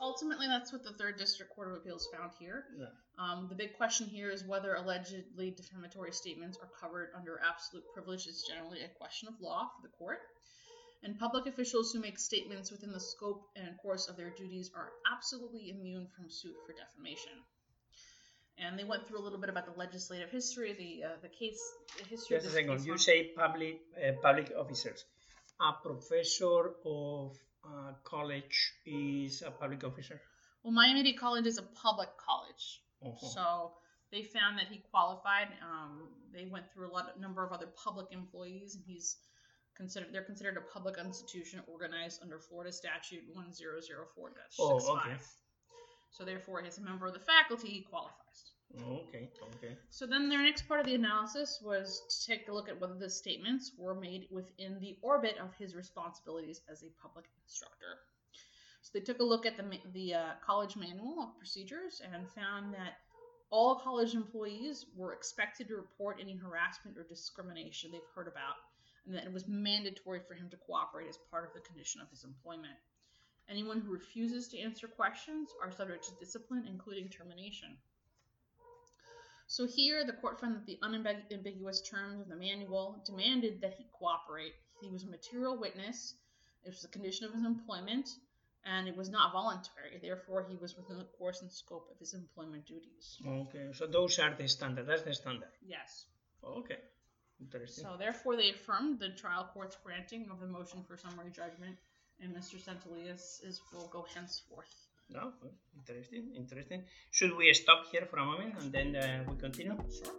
Ultimately, 0.00 0.46
that's 0.46 0.72
what 0.72 0.82
the 0.82 0.92
Third 0.92 1.18
District 1.18 1.54
Court 1.54 1.68
of 1.68 1.76
Appeals 1.76 2.08
found 2.16 2.32
here. 2.38 2.64
Yeah. 2.78 2.86
Um, 3.18 3.46
the 3.48 3.54
big 3.54 3.76
question 3.76 4.06
here 4.06 4.30
is 4.30 4.44
whether 4.44 4.74
allegedly 4.74 5.50
defamatory 5.50 6.12
statements 6.12 6.56
are 6.56 6.70
covered 6.80 7.10
under 7.14 7.40
absolute 7.46 7.84
privilege 7.92 8.26
is 8.26 8.44
generally 8.48 8.80
a 8.80 8.88
question 8.88 9.28
of 9.28 9.34
law 9.40 9.68
for 9.76 9.86
the 9.86 9.92
court. 9.98 10.20
And 11.02 11.18
public 11.18 11.46
officials 11.46 11.92
who 11.92 12.00
make 12.00 12.18
statements 12.18 12.70
within 12.70 12.92
the 12.92 13.00
scope 13.00 13.42
and 13.56 13.76
course 13.78 14.08
of 14.08 14.16
their 14.16 14.30
duties 14.30 14.70
are 14.74 14.88
absolutely 15.10 15.70
immune 15.70 16.06
from 16.16 16.30
suit 16.30 16.54
for 16.66 16.72
defamation. 16.72 17.32
And 18.58 18.78
they 18.78 18.84
went 18.84 19.06
through 19.06 19.20
a 19.20 19.24
little 19.24 19.38
bit 19.38 19.48
about 19.48 19.64
the 19.64 19.78
legislative 19.78 20.30
history, 20.30 20.74
the 20.74 21.06
uh, 21.06 21.16
the 21.22 21.28
case, 21.28 21.60
the 21.98 22.04
history 22.04 22.36
Just 22.36 22.48
a 22.48 22.50
second. 22.50 22.84
You 22.84 22.98
say 22.98 23.32
public 23.34 23.80
uh, 23.96 24.12
public 24.20 24.52
officers. 24.58 25.04
A 25.60 25.72
professor 25.82 26.72
of 26.84 27.38
uh, 27.64 27.92
college 28.04 28.72
is 28.86 29.42
a 29.42 29.50
public 29.50 29.84
officer. 29.84 30.20
Well, 30.62 30.72
Miami 30.72 31.02
Dade 31.02 31.18
College 31.18 31.46
is 31.46 31.58
a 31.58 31.62
public 31.62 32.08
college. 32.16 32.82
Uh-huh. 33.04 33.26
So 33.26 33.72
they 34.12 34.22
found 34.22 34.58
that 34.58 34.66
he 34.70 34.82
qualified. 34.90 35.48
Um, 35.62 36.08
they 36.32 36.46
went 36.46 36.70
through 36.72 36.90
a 36.90 36.92
lot, 36.92 37.10
of, 37.14 37.20
number 37.20 37.44
of 37.44 37.52
other 37.52 37.68
public 37.82 38.06
employees, 38.12 38.74
and 38.74 38.84
he's 38.86 39.16
considered. 39.76 40.08
They're 40.12 40.24
considered 40.24 40.56
a 40.56 40.72
public 40.72 40.96
institution 40.98 41.60
organized 41.66 42.20
under 42.22 42.38
Florida 42.38 42.72
Statute 42.72 43.22
1004 43.32 44.32
Oh, 44.58 44.96
okay. 44.96 45.16
So 46.10 46.24
therefore, 46.24 46.62
as 46.64 46.78
a 46.78 46.82
member 46.82 47.06
of 47.06 47.14
the 47.14 47.20
faculty, 47.20 47.68
he 47.68 47.82
qualifies. 47.82 48.52
Okay, 48.78 49.28
okay. 49.56 49.76
So 49.90 50.06
then 50.06 50.28
their 50.28 50.42
next 50.42 50.68
part 50.68 50.80
of 50.80 50.86
the 50.86 50.94
analysis 50.94 51.60
was 51.62 52.02
to 52.08 52.26
take 52.26 52.48
a 52.48 52.52
look 52.52 52.68
at 52.68 52.80
whether 52.80 52.94
the 52.94 53.10
statements 53.10 53.72
were 53.76 53.94
made 53.94 54.28
within 54.30 54.78
the 54.80 54.96
orbit 55.02 55.36
of 55.42 55.54
his 55.58 55.74
responsibilities 55.74 56.60
as 56.70 56.82
a 56.82 57.02
public 57.02 57.26
instructor. 57.44 57.98
So 58.82 58.90
they 58.94 59.04
took 59.04 59.20
a 59.20 59.24
look 59.24 59.44
at 59.44 59.56
the 59.56 59.64
the 59.92 60.14
uh, 60.14 60.32
college 60.44 60.76
manual 60.76 61.20
of 61.20 61.38
procedures 61.38 62.00
and 62.04 62.28
found 62.30 62.72
that 62.74 62.98
all 63.50 63.74
college 63.74 64.14
employees 64.14 64.86
were 64.96 65.12
expected 65.12 65.66
to 65.68 65.74
report 65.76 66.18
any 66.20 66.36
harassment 66.36 66.96
or 66.96 67.02
discrimination 67.02 67.90
they've 67.90 68.00
heard 68.14 68.28
about, 68.28 68.54
and 69.04 69.14
that 69.14 69.24
it 69.24 69.32
was 69.32 69.48
mandatory 69.48 70.20
for 70.20 70.34
him 70.34 70.48
to 70.50 70.56
cooperate 70.56 71.08
as 71.08 71.18
part 71.30 71.44
of 71.44 71.52
the 71.52 71.60
condition 71.68 72.00
of 72.00 72.08
his 72.10 72.22
employment. 72.22 72.78
Anyone 73.48 73.80
who 73.80 73.92
refuses 73.92 74.46
to 74.48 74.60
answer 74.60 74.86
questions 74.86 75.50
are 75.60 75.72
subject 75.72 76.04
to 76.04 76.24
discipline, 76.24 76.64
including 76.68 77.08
termination. 77.08 77.76
So 79.50 79.66
here, 79.66 80.04
the 80.06 80.12
court 80.12 80.40
found 80.40 80.54
that 80.54 80.64
the 80.64 80.78
unambiguous 80.80 81.82
terms 81.82 82.20
of 82.20 82.28
the 82.28 82.36
manual 82.36 83.02
demanded 83.04 83.60
that 83.62 83.74
he 83.76 83.84
cooperate. 83.98 84.54
He 84.80 84.88
was 84.88 85.02
a 85.02 85.08
material 85.08 85.58
witness. 85.58 86.14
It 86.64 86.68
was 86.68 86.84
a 86.84 86.88
condition 86.88 87.26
of 87.26 87.34
his 87.34 87.44
employment, 87.44 88.08
and 88.64 88.86
it 88.86 88.96
was 88.96 89.08
not 89.08 89.32
voluntary. 89.32 89.98
Therefore, 90.00 90.46
he 90.48 90.54
was 90.54 90.76
within 90.76 90.98
the 90.98 91.08
course 91.18 91.42
and 91.42 91.50
scope 91.50 91.88
of 91.90 91.98
his 91.98 92.14
employment 92.14 92.64
duties. 92.64 93.18
Okay, 93.26 93.72
so 93.72 93.88
those 93.88 94.20
are 94.20 94.32
the 94.38 94.46
standard. 94.46 94.86
That's 94.86 95.02
the 95.02 95.14
standard. 95.14 95.50
Yes. 95.66 96.04
Okay, 96.44 96.78
interesting. 97.40 97.84
So 97.84 97.96
therefore, 97.98 98.36
they 98.36 98.50
affirmed 98.50 99.00
the 99.00 99.10
trial 99.10 99.50
court's 99.52 99.76
granting 99.84 100.28
of 100.30 100.38
the 100.38 100.46
motion 100.46 100.84
for 100.86 100.96
summary 100.96 101.32
judgment, 101.34 101.76
and 102.20 102.32
Mr. 102.32 102.54
Santelises 102.62 103.58
will 103.72 103.88
go 103.88 104.06
henceforth. 104.14 104.72
No, 105.12 105.32
interesting, 105.76 106.30
interesting. 106.36 106.84
Should 107.10 107.36
we 107.36 107.52
stop 107.52 107.86
here 107.90 108.06
for 108.08 108.18
a 108.18 108.24
moment 108.24 108.54
and 108.60 108.72
then 108.72 108.94
uh, 108.94 109.24
we 109.28 109.36
continue? 109.36 109.76
Sure. 109.90 110.14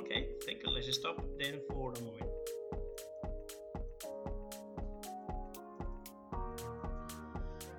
Okay, 0.00 0.28
thank 0.44 0.62
you. 0.62 0.70
Let's 0.70 0.92
stop 0.94 1.24
then 1.38 1.60
for 1.70 1.94
a 1.94 2.00
moment. 2.02 2.30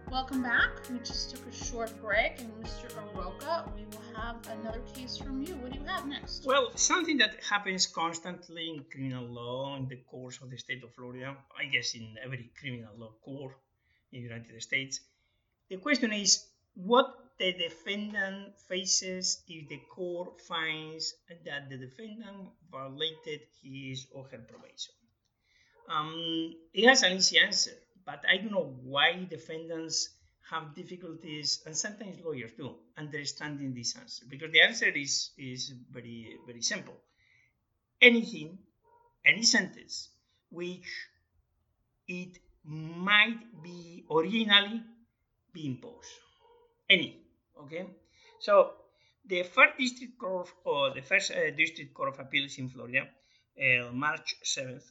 Welcome 0.10 0.42
back. 0.42 0.90
We 0.90 1.00
just 1.00 1.32
took 1.32 1.46
a 1.46 1.52
short 1.52 1.92
break, 2.02 2.40
and 2.40 2.50
Mr. 2.64 2.88
Aroca, 2.98 3.70
we 3.76 3.84
will 3.92 4.16
have 4.16 4.38
another 4.60 4.80
case 4.96 5.18
from 5.18 5.44
you. 5.44 5.56
What 5.58 5.74
do 5.74 5.80
you 5.80 5.86
have 5.86 6.08
next? 6.08 6.46
Well, 6.46 6.72
something 6.76 7.18
that 7.18 7.36
happens 7.48 7.86
constantly 7.86 8.70
in 8.70 8.86
criminal 8.90 9.26
law 9.26 9.76
in 9.76 9.88
the 9.88 9.98
course 9.98 10.40
of 10.42 10.50
the 10.50 10.58
state 10.58 10.84
of 10.84 10.94
Florida, 10.96 11.36
I 11.60 11.66
guess 11.66 11.94
in 11.94 12.16
every 12.24 12.50
criminal 12.60 12.94
law 12.98 13.12
court 13.24 13.56
in 14.14 14.22
the 14.22 14.30
United 14.30 14.64
States, 14.64 15.02
the 15.70 15.78
question 15.78 16.14
is 16.14 16.46
what 16.76 17.14
the 17.40 17.54
defendant 17.54 18.58
faces 18.70 19.44
if 19.48 19.68
the 19.68 19.80
court 19.94 20.42
finds 20.42 21.14
that 21.46 21.70
the 21.70 21.78
defendant 21.78 22.50
violated 22.72 23.42
his 23.62 24.08
or 24.14 24.24
her 24.32 24.38
probation. 24.38 24.94
Um, 25.90 26.54
it 26.74 26.88
has 26.88 27.04
an 27.04 27.14
easy 27.14 27.40
answer, 27.40 27.72
but 28.06 28.24
I 28.30 28.38
don't 28.38 28.52
know 28.52 28.76
why 28.84 29.26
defendants 29.30 30.10
have 30.50 30.76
difficulties, 30.76 31.62
and 31.66 31.76
sometimes 31.76 32.20
lawyers 32.24 32.52
do, 32.58 32.76
understanding 32.98 33.74
this 33.74 33.96
answer 33.98 34.26
because 34.30 34.52
the 34.52 34.62
answer 34.62 34.88
is 34.88 35.32
is 35.38 35.74
very 35.92 36.38
very 36.46 36.62
simple. 36.62 36.96
Anything, 38.02 38.60
any 39.26 39.44
sentence 39.44 40.10
which 40.52 40.88
it 42.08 42.38
might 42.64 43.40
be 43.64 44.06
originally 44.12 44.84
be 45.54 45.66
imposed, 45.66 46.10
any, 46.90 47.22
okay. 47.64 47.86
So 48.40 48.74
the 49.26 49.44
first 49.44 49.78
district 49.78 50.18
court 50.20 50.50
or 50.66 50.94
the 50.94 51.02
first 51.02 51.32
uh, 51.32 51.52
district 51.56 51.94
court 51.94 52.10
of 52.14 52.20
appeals 52.20 52.58
in 52.58 52.70
Florida, 52.70 53.08
uh, 53.60 53.92
March 53.92 54.36
seventh, 54.44 54.86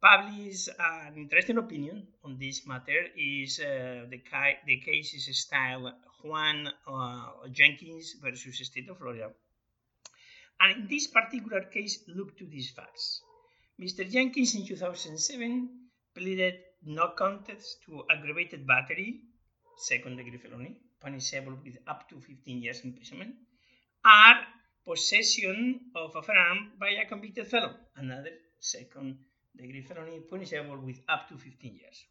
published 0.00 0.68
an 0.78 1.14
interesting 1.16 1.58
opinion 1.58 2.06
on 2.24 2.38
this 2.38 2.66
matter. 2.66 3.00
Is 3.16 3.60
uh, 3.60 4.06
the, 4.10 4.18
ki- 4.18 4.60
the 4.66 4.78
case 4.80 5.14
is 5.14 5.40
style 5.40 5.92
Juan 6.22 6.68
uh, 6.86 7.48
Jenkins 7.50 8.14
versus 8.22 8.58
State 8.66 8.88
of 8.90 8.98
Florida, 8.98 9.30
and 10.60 10.82
in 10.82 10.88
this 10.88 11.06
particular 11.08 11.62
case, 11.64 12.04
look 12.08 12.36
to 12.38 12.46
these 12.46 12.70
facts. 12.70 13.22
Mr. 13.80 14.08
Jenkins 14.10 14.54
in 14.54 14.66
2007 14.66 15.68
pleaded 16.14 16.54
no 16.84 17.08
contest 17.16 17.78
to 17.86 18.02
aggravated 18.10 18.66
battery, 18.66 19.20
second 19.76 20.16
degree 20.16 20.38
felony, 20.38 20.80
punishable 21.00 21.56
with 21.64 21.78
up 21.86 22.08
to 22.08 22.20
15 22.20 22.62
years 22.62 22.80
imprisonment, 22.84 23.34
or 24.04 24.34
possession 24.84 25.80
of 25.94 26.16
a 26.16 26.22
firearm 26.22 26.72
by 26.78 26.90
a 26.90 27.06
convicted 27.06 27.46
felon, 27.46 27.74
another 27.96 28.30
second 28.58 29.18
degree 29.56 29.82
felony 29.82 30.20
punishable 30.20 30.78
with 30.78 31.00
up 31.08 31.28
to 31.28 31.36
15 31.36 31.74
years. 31.74 32.04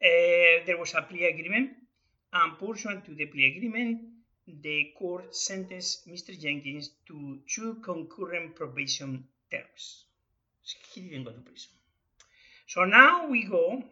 Uh, 0.00 0.64
there 0.66 0.78
was 0.78 0.94
a 0.94 1.02
plea 1.02 1.26
agreement, 1.26 1.70
and 2.32 2.58
pursuant 2.58 3.04
to 3.04 3.14
the 3.14 3.26
plea 3.26 3.56
agreement, 3.56 4.00
the 4.62 4.92
court 4.98 5.34
sentenced 5.34 6.08
Mr. 6.08 6.38
Jenkins 6.38 6.90
to 7.06 7.38
two 7.46 7.74
concurrent 7.82 8.54
probation 8.54 9.24
terms. 9.50 10.04
He 10.92 11.02
didn't 11.02 11.24
go 11.24 11.32
to 11.32 11.40
prison. 11.40 11.70
So 12.66 12.84
now 12.84 13.28
we 13.28 13.44
go 13.44 13.82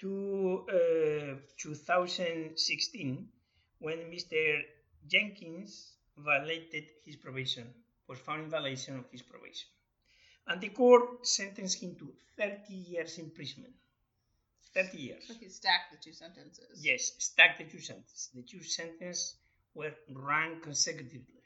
to 0.00 0.66
uh, 0.68 1.34
2016 1.56 3.28
when 3.84 3.98
Mr. 4.10 4.62
Jenkins 5.06 5.92
violated 6.16 6.84
his 7.04 7.16
probation, 7.16 7.66
was 8.08 8.18
found 8.18 8.44
in 8.44 8.50
violation 8.50 8.98
of 8.98 9.04
his 9.12 9.22
probation. 9.22 9.68
And 10.46 10.60
the 10.60 10.70
court 10.70 11.26
sentenced 11.26 11.82
him 11.82 11.94
to 11.96 12.12
30 12.38 12.72
years 12.72 13.18
imprisonment. 13.18 13.74
30 14.74 14.98
years. 14.98 15.24
So 15.28 15.34
he 15.34 15.48
stacked 15.48 15.92
the 15.92 15.98
two 15.98 16.12
sentences. 16.12 16.80
Yes, 16.82 17.12
stacked 17.18 17.58
the 17.58 17.64
two 17.64 17.80
sentences. 17.80 18.30
The 18.34 18.42
two 18.42 18.62
sentences 18.62 19.36
were 19.74 19.92
run 20.10 20.60
consecutively, 20.60 21.42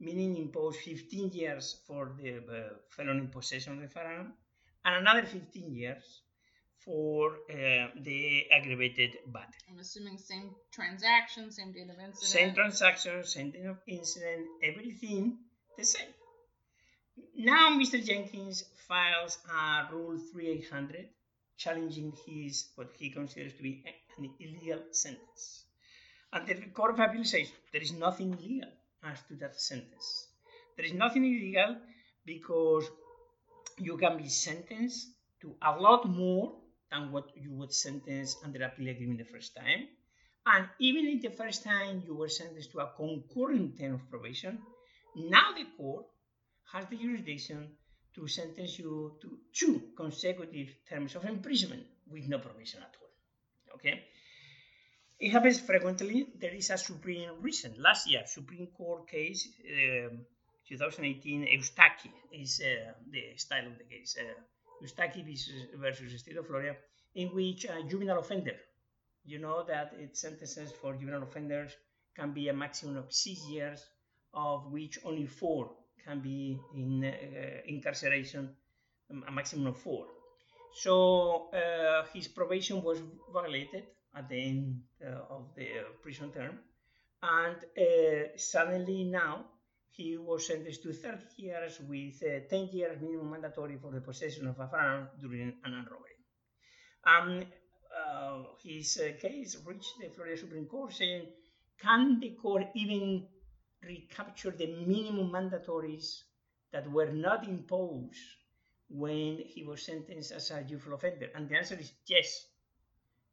meaning 0.00 0.36
imposed 0.36 0.80
15 0.80 1.30
years 1.30 1.80
for 1.86 2.12
the 2.18 2.38
uh, 2.38 2.74
felon 2.90 3.18
in 3.18 3.28
possession 3.28 3.74
of 3.74 3.80
the 3.80 3.88
firearm 3.88 4.34
and 4.84 4.94
another 4.96 5.24
15 5.26 5.74
years 5.74 6.22
for 6.86 7.32
uh, 7.50 7.88
the 8.00 8.46
aggravated 8.52 9.18
battery. 9.26 9.66
I'm 9.68 9.80
assuming 9.80 10.18
same 10.18 10.50
transaction, 10.72 11.50
same 11.50 11.72
date 11.72 11.90
of 11.90 11.98
incident. 11.98 12.16
Same 12.22 12.54
transaction, 12.54 13.24
same 13.24 13.50
date 13.50 13.66
of 13.66 13.78
incident, 13.88 14.46
everything 14.62 15.38
the 15.76 15.84
same. 15.84 16.12
now 17.34 17.76
Mr. 17.76 18.02
Jenkins 18.02 18.64
files 18.88 19.38
a 19.50 19.92
Rule 19.92 20.18
3800 20.32 21.08
challenging 21.58 22.12
his 22.26 22.68
what 22.76 22.90
he 22.98 23.10
considers 23.10 23.54
to 23.54 23.62
be 23.62 23.82
an 24.18 24.30
illegal 24.38 24.82
sentence. 24.92 25.64
And 26.32 26.46
the 26.46 26.54
Court 26.72 26.92
of 26.92 27.00
Appeal 27.00 27.24
says 27.24 27.48
there 27.72 27.82
is 27.82 27.92
nothing 27.92 28.32
illegal 28.34 28.70
as 29.02 29.18
to 29.28 29.34
that 29.36 29.60
sentence. 29.60 30.28
There 30.76 30.86
is 30.86 30.92
nothing 30.92 31.24
illegal 31.24 31.76
because 32.24 32.88
you 33.78 33.96
can 33.96 34.18
be 34.18 34.28
sentenced 34.28 35.08
to 35.40 35.54
a 35.62 35.72
lot 35.80 36.08
more 36.08 36.52
than 36.96 37.12
what 37.12 37.30
you 37.36 37.52
would 37.52 37.72
sentence 37.72 38.36
under 38.44 38.62
a 38.64 38.68
plea 38.68 38.90
agreement 38.90 39.18
the 39.18 39.24
first 39.24 39.54
time. 39.54 39.88
And 40.46 40.68
even 40.78 41.06
if 41.06 41.22
the 41.22 41.30
first 41.30 41.64
time 41.64 42.02
you 42.06 42.14
were 42.14 42.28
sentenced 42.28 42.72
to 42.72 42.80
a 42.80 42.92
concurrent 42.96 43.78
term 43.78 43.94
of 43.94 44.10
probation, 44.10 44.58
now 45.16 45.52
the 45.56 45.66
court 45.76 46.06
has 46.72 46.86
the 46.86 46.96
jurisdiction 46.96 47.68
to 48.14 48.28
sentence 48.28 48.78
you 48.78 49.16
to 49.20 49.38
two 49.52 49.82
consecutive 49.96 50.68
terms 50.88 51.16
of 51.16 51.24
imprisonment 51.24 51.84
with 52.08 52.28
no 52.28 52.38
probation 52.38 52.80
at 52.80 52.94
all. 53.00 53.74
Okay? 53.74 54.02
It 55.18 55.30
happens 55.30 55.60
frequently. 55.60 56.26
There 56.38 56.54
is 56.54 56.70
a 56.70 56.78
Supreme 56.78 57.30
recent 57.40 57.78
last 57.78 58.08
year 58.08 58.22
Supreme 58.26 58.68
Court 58.68 59.08
case, 59.08 59.48
uh, 59.64 60.14
2018 60.68 61.46
Eustache 61.46 62.08
is 62.32 62.60
uh, 62.60 62.92
the 63.10 63.36
style 63.36 63.66
of 63.66 63.78
the 63.78 63.84
case. 63.84 64.16
Uh, 64.20 64.40
Eustache 64.86 65.50
versus 65.74 66.20
State 66.20 66.36
of 66.36 66.46
Florida, 66.46 66.76
in 67.14 67.28
which 67.34 67.64
a 67.64 67.82
juvenile 67.88 68.20
offender, 68.20 68.56
you 69.24 69.38
know 69.38 69.64
that 69.66 69.92
its 69.98 70.20
sentences 70.20 70.72
for 70.80 70.94
juvenile 70.94 71.22
offenders 71.22 71.72
can 72.14 72.32
be 72.32 72.48
a 72.48 72.52
maximum 72.52 72.96
of 72.96 73.12
six 73.12 73.46
years, 73.48 73.84
of 74.32 74.70
which 74.70 74.98
only 75.04 75.26
four 75.26 75.72
can 76.04 76.20
be 76.20 76.58
in 76.74 77.04
uh, 77.04 77.10
incarceration, 77.66 78.50
um, 79.10 79.24
a 79.26 79.32
maximum 79.32 79.66
of 79.66 79.76
four. 79.76 80.06
So 80.74 81.48
uh, 81.52 82.04
his 82.14 82.28
probation 82.28 82.82
was 82.82 82.98
violated 83.32 83.84
at 84.14 84.28
the 84.28 84.36
end 84.36 84.82
uh, 85.04 85.34
of 85.34 85.54
the 85.56 85.68
prison 86.02 86.30
term, 86.30 86.58
and 87.22 87.56
uh, 87.56 88.36
suddenly 88.36 89.04
now 89.04 89.46
he 89.90 90.16
was 90.16 90.46
sentenced 90.46 90.82
to 90.82 90.92
30 90.92 91.24
years 91.36 91.80
with 91.88 92.22
uh, 92.22 92.40
10 92.48 92.68
years 92.72 93.00
minimum 93.00 93.30
mandatory 93.30 93.78
for 93.78 93.90
the 93.90 94.00
possession 94.00 94.46
of 94.46 94.58
a 94.60 94.68
firearm 94.68 95.08
during 95.20 95.42
an 95.64 95.74
armed 95.74 95.88
robbery. 95.90 96.16
Um, 97.04 97.44
uh, 97.96 98.42
his 98.62 98.98
uh, 98.98 99.12
case 99.20 99.56
reached 99.64 99.94
the 100.00 100.08
Florida 100.08 100.36
Supreme 100.36 100.66
Court 100.66 100.92
saying, 100.92 101.26
can 101.80 102.20
the 102.20 102.30
court 102.30 102.66
even 102.74 103.26
recapture 103.82 104.50
the 104.50 104.66
minimum 104.66 105.30
mandatories 105.30 106.22
that 106.72 106.90
were 106.90 107.12
not 107.12 107.46
imposed 107.48 108.18
when 108.88 109.38
he 109.38 109.64
was 109.64 109.82
sentenced 109.82 110.32
as 110.32 110.50
a 110.50 110.64
youthful 110.68 110.94
offender? 110.94 111.28
And 111.34 111.48
the 111.48 111.56
answer 111.56 111.76
is 111.78 111.92
yes, 112.06 112.46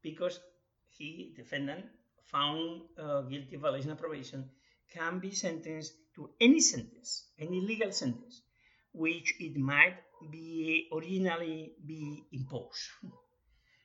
because 0.02 0.40
he, 0.88 1.34
defendant, 1.36 1.86
found 2.24 2.82
uh, 2.98 3.22
guilty 3.22 3.56
of 3.56 3.62
violation 3.62 3.92
of 3.92 3.98
probation, 3.98 4.50
can 4.94 5.20
be 5.20 5.32
sentenced 5.32 5.94
to 6.16 6.30
any 6.40 6.60
sentence, 6.60 7.28
any 7.40 7.62
legal 7.62 7.92
sentence, 7.92 8.42
which 8.94 9.34
it 9.40 9.58
might 9.58 9.98
be 10.32 10.88
originally 10.94 11.74
be 11.86 12.24
imposed. 12.32 12.90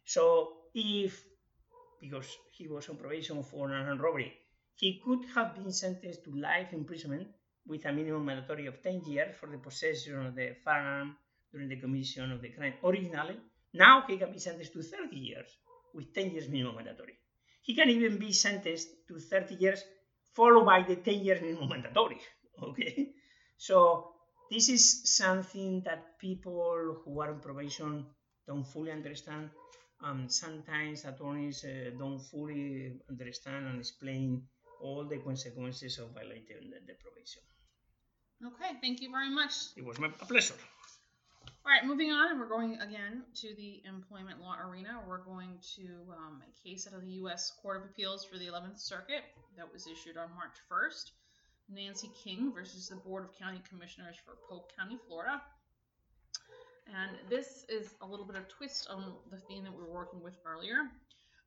So 0.04 0.52
if, 0.74 1.24
because 2.00 2.28
he 2.52 2.68
was 2.68 2.88
on 2.88 2.96
probation 2.96 3.42
for 3.42 3.70
an 3.70 3.86
armed 3.86 4.00
robbery, 4.00 4.32
he 4.76 5.00
could 5.04 5.24
have 5.34 5.54
been 5.54 5.72
sentenced 5.72 6.24
to 6.24 6.34
life 6.34 6.72
imprisonment 6.72 7.28
with 7.66 7.84
a 7.84 7.92
minimum 7.92 8.24
mandatory 8.24 8.66
of 8.66 8.82
10 8.82 9.02
years 9.06 9.34
for 9.36 9.46
the 9.46 9.58
possession 9.58 10.24
of 10.24 10.34
the 10.34 10.54
firearm 10.64 11.16
during 11.52 11.68
the 11.68 11.80
commission 11.80 12.30
of 12.30 12.40
the 12.40 12.48
crime 12.50 12.74
originally. 12.84 13.36
Now 13.74 14.04
he 14.06 14.16
can 14.16 14.32
be 14.32 14.38
sentenced 14.38 14.72
to 14.74 14.82
30 14.82 15.16
years 15.16 15.48
with 15.94 16.14
10 16.14 16.30
years 16.30 16.48
minimum 16.48 16.76
mandatory. 16.76 17.14
He 17.62 17.74
can 17.74 17.90
even 17.90 18.18
be 18.18 18.32
sentenced 18.32 18.88
to 19.08 19.18
30 19.18 19.56
years 19.56 19.82
followed 20.34 20.64
by 20.64 20.82
the 20.82 20.96
10 20.96 21.24
years 21.24 21.40
minimum 21.40 21.68
mandatory. 21.68 22.20
Okay, 22.60 23.10
so 23.56 24.14
this 24.50 24.68
is 24.68 25.14
something 25.16 25.80
that 25.84 26.18
people 26.18 26.96
who 27.04 27.20
are 27.20 27.30
on 27.30 27.38
probation 27.38 28.04
don't 28.48 28.66
fully 28.66 28.90
understand. 28.90 29.50
Um, 30.02 30.28
sometimes 30.28 31.04
attorneys 31.04 31.64
uh, 31.64 31.90
don't 31.96 32.18
fully 32.18 32.98
understand 33.08 33.68
and 33.68 33.78
explain 33.78 34.42
all 34.82 35.04
the 35.04 35.18
consequences 35.18 35.98
of 35.98 36.10
violating 36.14 36.70
the, 36.70 36.80
the 36.86 36.94
probation. 36.98 37.42
Okay, 38.44 38.78
thank 38.80 39.00
you 39.00 39.10
very 39.10 39.30
much. 39.30 39.52
It 39.76 39.84
was 39.84 39.98
my 39.98 40.08
pleasure. 40.08 40.54
All 41.68 41.74
right, 41.74 41.84
moving 41.84 42.10
on, 42.10 42.30
and 42.30 42.40
we're 42.40 42.48
going 42.48 42.80
again 42.80 43.24
to 43.42 43.54
the 43.54 43.82
employment 43.86 44.40
law 44.40 44.56
arena. 44.58 45.00
We're 45.06 45.18
going 45.18 45.58
to 45.76 45.84
um, 46.16 46.40
a 46.40 46.66
case 46.66 46.88
out 46.88 46.94
of 46.94 47.02
the 47.02 47.10
U.S. 47.20 47.52
Court 47.60 47.76
of 47.76 47.82
Appeals 47.82 48.24
for 48.24 48.38
the 48.38 48.46
11th 48.46 48.78
Circuit 48.78 49.20
that 49.58 49.70
was 49.70 49.86
issued 49.86 50.16
on 50.16 50.30
March 50.34 50.56
1st. 50.72 51.10
Nancy 51.68 52.10
King 52.24 52.54
versus 52.54 52.88
the 52.88 52.96
Board 52.96 53.22
of 53.22 53.38
County 53.38 53.60
Commissioners 53.68 54.16
for 54.24 54.36
Polk 54.48 54.74
County, 54.78 54.96
Florida. 55.06 55.42
And 56.86 57.18
this 57.28 57.66
is 57.68 57.92
a 58.00 58.06
little 58.06 58.24
bit 58.24 58.36
of 58.36 58.48
twist 58.48 58.88
on 58.88 59.12
the 59.30 59.36
theme 59.36 59.62
that 59.64 59.72
we 59.76 59.82
were 59.82 59.92
working 59.92 60.22
with 60.22 60.38
earlier. 60.46 60.88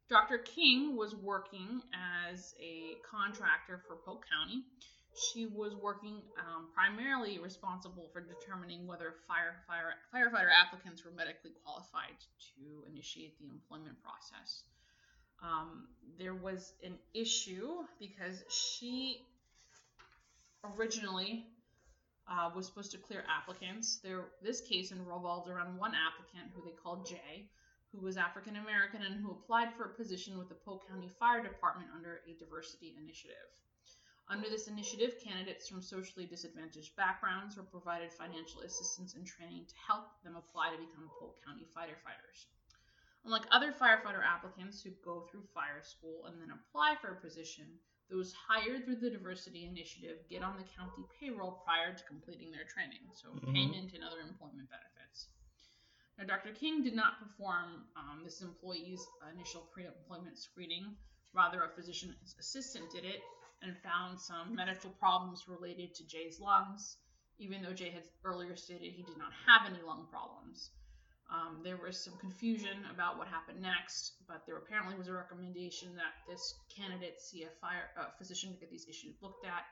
Dr. 0.08 0.38
King 0.38 0.96
was 0.96 1.16
working 1.16 1.82
as 2.30 2.54
a 2.62 2.98
contractor 3.10 3.82
for 3.88 3.96
Polk 3.96 4.26
County 4.30 4.66
she 5.16 5.46
was 5.46 5.76
working 5.76 6.22
um, 6.40 6.68
primarily 6.74 7.40
responsible 7.40 8.10
for 8.14 8.22
determining 8.22 8.88
whether 8.88 9.16
fire, 9.28 9.56
fire, 9.68 9.94
firefighter 10.14 10.50
applicants 10.52 11.04
were 11.04 11.12
medically 11.12 11.52
qualified 11.64 12.16
to 12.56 12.84
initiate 12.90 13.38
the 13.40 13.48
employment 13.50 13.98
process. 14.04 14.64
Um, 15.44 15.88
there 16.18 16.36
was 16.36 16.74
an 16.84 16.94
issue 17.14 17.84
because 18.00 18.44
she 18.50 19.26
originally 20.64 21.46
uh, 22.30 22.50
was 22.56 22.68
supposed 22.68 22.92
to 22.92 22.98
clear 22.98 23.24
applicants. 23.28 24.00
There, 24.04 24.26
this 24.42 24.62
case 24.62 24.94
revolved 24.94 25.50
around 25.50 25.78
one 25.78 25.92
applicant 25.92 26.54
who 26.56 26.64
they 26.64 26.76
called 26.84 27.06
Jay, 27.06 27.50
who 27.92 28.00
was 28.00 28.16
African 28.18 28.56
American 28.56 29.02
and 29.02 29.16
who 29.16 29.32
applied 29.32 29.74
for 29.76 29.86
a 29.86 29.90
position 29.90 30.38
with 30.38 30.48
the 30.48 30.56
Polk 30.56 30.88
County 30.88 31.10
Fire 31.20 31.44
Department 31.44 31.90
under 31.96 32.22
a 32.30 32.40
diversity 32.40 32.96
initiative. 33.02 33.52
Under 34.32 34.48
this 34.48 34.72
initiative, 34.72 35.20
candidates 35.22 35.68
from 35.68 35.82
socially 35.82 36.26
disadvantaged 36.26 36.96
backgrounds 36.96 37.58
were 37.58 37.68
provided 37.68 38.14
financial 38.14 38.62
assistance 38.62 39.14
and 39.14 39.28
training 39.28 39.66
to 39.68 39.76
help 39.76 40.08
them 40.24 40.38
apply 40.40 40.72
to 40.72 40.80
become 40.80 41.12
Polk 41.20 41.36
County 41.44 41.68
firefighters. 41.76 42.48
Unlike 43.26 43.52
other 43.52 43.74
firefighter 43.76 44.24
applicants 44.24 44.82
who 44.82 44.92
go 45.04 45.28
through 45.28 45.44
fire 45.54 45.84
school 45.84 46.28
and 46.28 46.40
then 46.40 46.56
apply 46.56 46.96
for 47.02 47.12
a 47.12 47.20
position, 47.20 47.68
those 48.10 48.32
hired 48.32 48.86
through 48.86 49.04
the 49.04 49.12
diversity 49.12 49.66
initiative 49.66 50.24
get 50.30 50.44
on 50.44 50.56
the 50.56 50.64
county 50.80 51.04
payroll 51.20 51.60
prior 51.68 51.94
to 51.94 52.04
completing 52.06 52.52
their 52.52 52.64
training, 52.72 53.04
so 53.12 53.36
mm-hmm. 53.36 53.52
payment 53.52 53.92
and 53.92 54.02
other 54.02 54.24
employment 54.24 54.72
benefits. 54.72 55.28
Now, 56.18 56.24
Dr. 56.24 56.56
King 56.56 56.84
did 56.84 56.96
not 56.96 57.20
perform 57.20 57.84
um, 58.00 58.24
this 58.24 58.40
employee's 58.40 59.06
initial 59.36 59.68
pre 59.74 59.88
employment 59.88 60.40
screening, 60.40 60.96
rather, 61.34 61.64
a 61.64 61.70
physician's 61.76 62.36
assistant 62.40 62.90
did 62.92 63.04
it, 63.04 63.20
and 63.62 63.76
found 63.84 64.20
some 64.20 64.56
medical 64.56 64.90
problems 64.92 65.46
related 65.48 65.94
to 65.96 66.08
Jay's 66.08 66.40
lungs, 66.40 66.98
even 67.40 67.62
though 67.62 67.74
Jay 67.74 67.90
had 67.90 68.04
earlier 68.24 68.56
stated 68.56 68.94
he 68.94 69.04
did 69.04 69.18
not 69.18 69.32
have 69.48 69.70
any 69.72 69.82
lung 69.86 70.08
problems. 70.10 70.72
Um, 71.32 71.64
there 71.64 71.78
was 71.78 71.96
some 71.96 72.18
confusion 72.20 72.84
about 72.94 73.18
what 73.18 73.28
happened 73.28 73.62
next, 73.62 74.20
but 74.28 74.44
there 74.46 74.58
apparently 74.58 74.98
was 74.98 75.08
a 75.08 75.14
recommendation 75.14 75.96
that 75.96 76.20
this 76.28 76.56
candidate 76.68 77.22
see 77.22 77.44
a 77.44 77.50
fire 77.62 77.88
uh, 77.98 78.12
physician 78.18 78.52
to 78.52 78.60
get 78.60 78.70
these 78.70 78.88
issues 78.90 79.16
looked 79.22 79.46
at. 79.46 79.64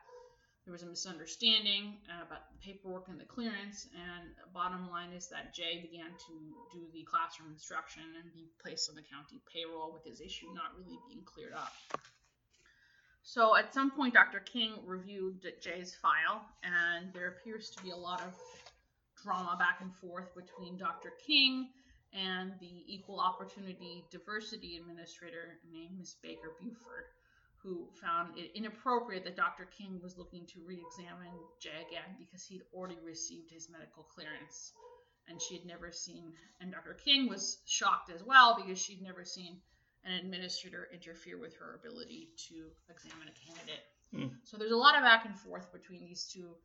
There 0.64 0.72
was 0.72 0.84
a 0.84 0.88
misunderstanding 0.88 1.98
uh, 2.08 2.24
about 2.24 2.48
the 2.54 2.60
paperwork 2.64 3.10
and 3.10 3.20
the 3.20 3.26
clearance, 3.26 3.88
and 3.92 4.32
the 4.40 4.48
bottom 4.54 4.90
line 4.90 5.12
is 5.12 5.28
that 5.30 5.54
Jay 5.54 5.82
began 5.82 6.16
to 6.16 6.34
do 6.72 6.88
the 6.94 7.04
classroom 7.04 7.52
instruction 7.52 8.04
and 8.22 8.32
be 8.34 8.48
placed 8.62 8.90
on 8.90 8.96
the 8.96 9.04
county 9.04 9.42
payroll 9.52 9.92
with 9.92 10.06
his 10.06 10.22
issue 10.22 10.48
not 10.54 10.72
really 10.80 11.00
being 11.10 11.26
cleared 11.26 11.54
up. 11.54 11.74
So 13.30 13.56
at 13.56 13.76
some 13.76 13.92
point, 13.92 14.16
Dr. 14.16 14.40
King 14.40 14.74
reviewed 14.88 15.46
Jay's 15.62 15.94
file, 15.94 16.42
and 16.64 17.14
there 17.14 17.28
appears 17.28 17.70
to 17.70 17.84
be 17.84 17.92
a 17.92 17.96
lot 17.96 18.22
of 18.22 18.34
drama 19.22 19.56
back 19.56 19.82
and 19.82 19.94
forth 19.98 20.34
between 20.34 20.80
Dr. 20.80 21.14
King 21.28 21.70
and 22.12 22.54
the 22.60 22.84
Equal 22.88 23.20
Opportunity 23.20 24.04
Diversity 24.10 24.78
Administrator 24.78 25.60
named 25.72 26.00
Ms. 26.00 26.16
Baker 26.24 26.56
Buford, 26.60 27.06
who 27.62 27.88
found 28.02 28.36
it 28.36 28.50
inappropriate 28.56 29.26
that 29.26 29.36
Dr. 29.36 29.66
King 29.78 30.00
was 30.02 30.18
looking 30.18 30.48
to 30.48 30.66
re 30.66 30.84
examine 30.88 31.38
Jay 31.60 31.86
again 31.88 32.18
because 32.18 32.44
he'd 32.48 32.64
already 32.74 32.98
received 33.06 33.52
his 33.52 33.70
medical 33.70 34.02
clearance 34.02 34.74
and 35.28 35.40
she 35.40 35.54
had 35.54 35.68
never 35.68 35.92
seen, 35.92 36.34
and 36.62 36.72
Dr. 36.72 36.96
King 36.96 37.30
was 37.30 37.60
shocked 37.68 38.10
as 38.10 38.24
well 38.24 38.58
because 38.60 38.82
she'd 38.82 39.04
never 39.04 39.24
seen 39.24 39.62
an 40.06 40.14
administrator 40.14 40.88
interfere 40.94 41.38
with 41.38 41.56
her 41.58 41.76
ability 41.76 42.30
to 42.50 42.66
examine 42.90 43.28
a 43.28 43.52
candidate. 43.52 43.84
Mm. 44.16 44.32
So 44.44 44.58
there's 44.58 44.72
a 44.72 44.78
lot 44.78 44.96
of 44.96 45.04
back 45.04 45.26
and 45.26 45.38
forth 45.38 45.72
between 45.72 46.06
these 46.06 46.26
two 46.26 46.56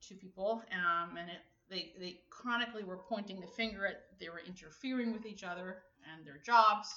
two 0.00 0.16
people, 0.16 0.62
um, 0.72 1.16
and 1.16 1.30
it 1.30 1.38
they 1.70 1.92
they 1.98 2.20
chronically 2.28 2.84
were 2.84 2.98
pointing 2.98 3.40
the 3.40 3.46
finger 3.46 3.86
at 3.86 4.04
they 4.20 4.28
were 4.28 4.42
interfering 4.46 5.12
with 5.12 5.26
each 5.26 5.44
other 5.44 5.78
and 6.12 6.26
their 6.26 6.38
jobs. 6.44 6.88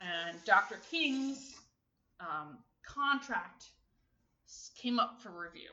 And 0.00 0.36
Dr. 0.44 0.76
King's 0.90 1.56
um, 2.20 2.58
contract 2.86 3.70
came 4.80 5.00
up 5.00 5.20
for 5.20 5.30
review, 5.30 5.70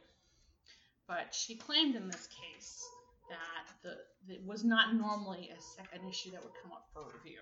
but 1.07 1.35
she 1.35 1.55
claimed 1.55 1.95
in 1.95 2.07
this 2.07 2.27
case 2.27 2.83
that 3.29 3.73
the 3.83 3.97
that 4.27 4.33
it 4.41 4.45
was 4.45 4.63
not 4.63 4.95
normally 4.95 5.51
a 5.55 5.61
second 5.61 6.07
issue 6.09 6.31
that 6.31 6.43
would 6.43 6.53
come 6.63 6.71
up 6.71 6.87
for 6.93 7.03
review. 7.13 7.39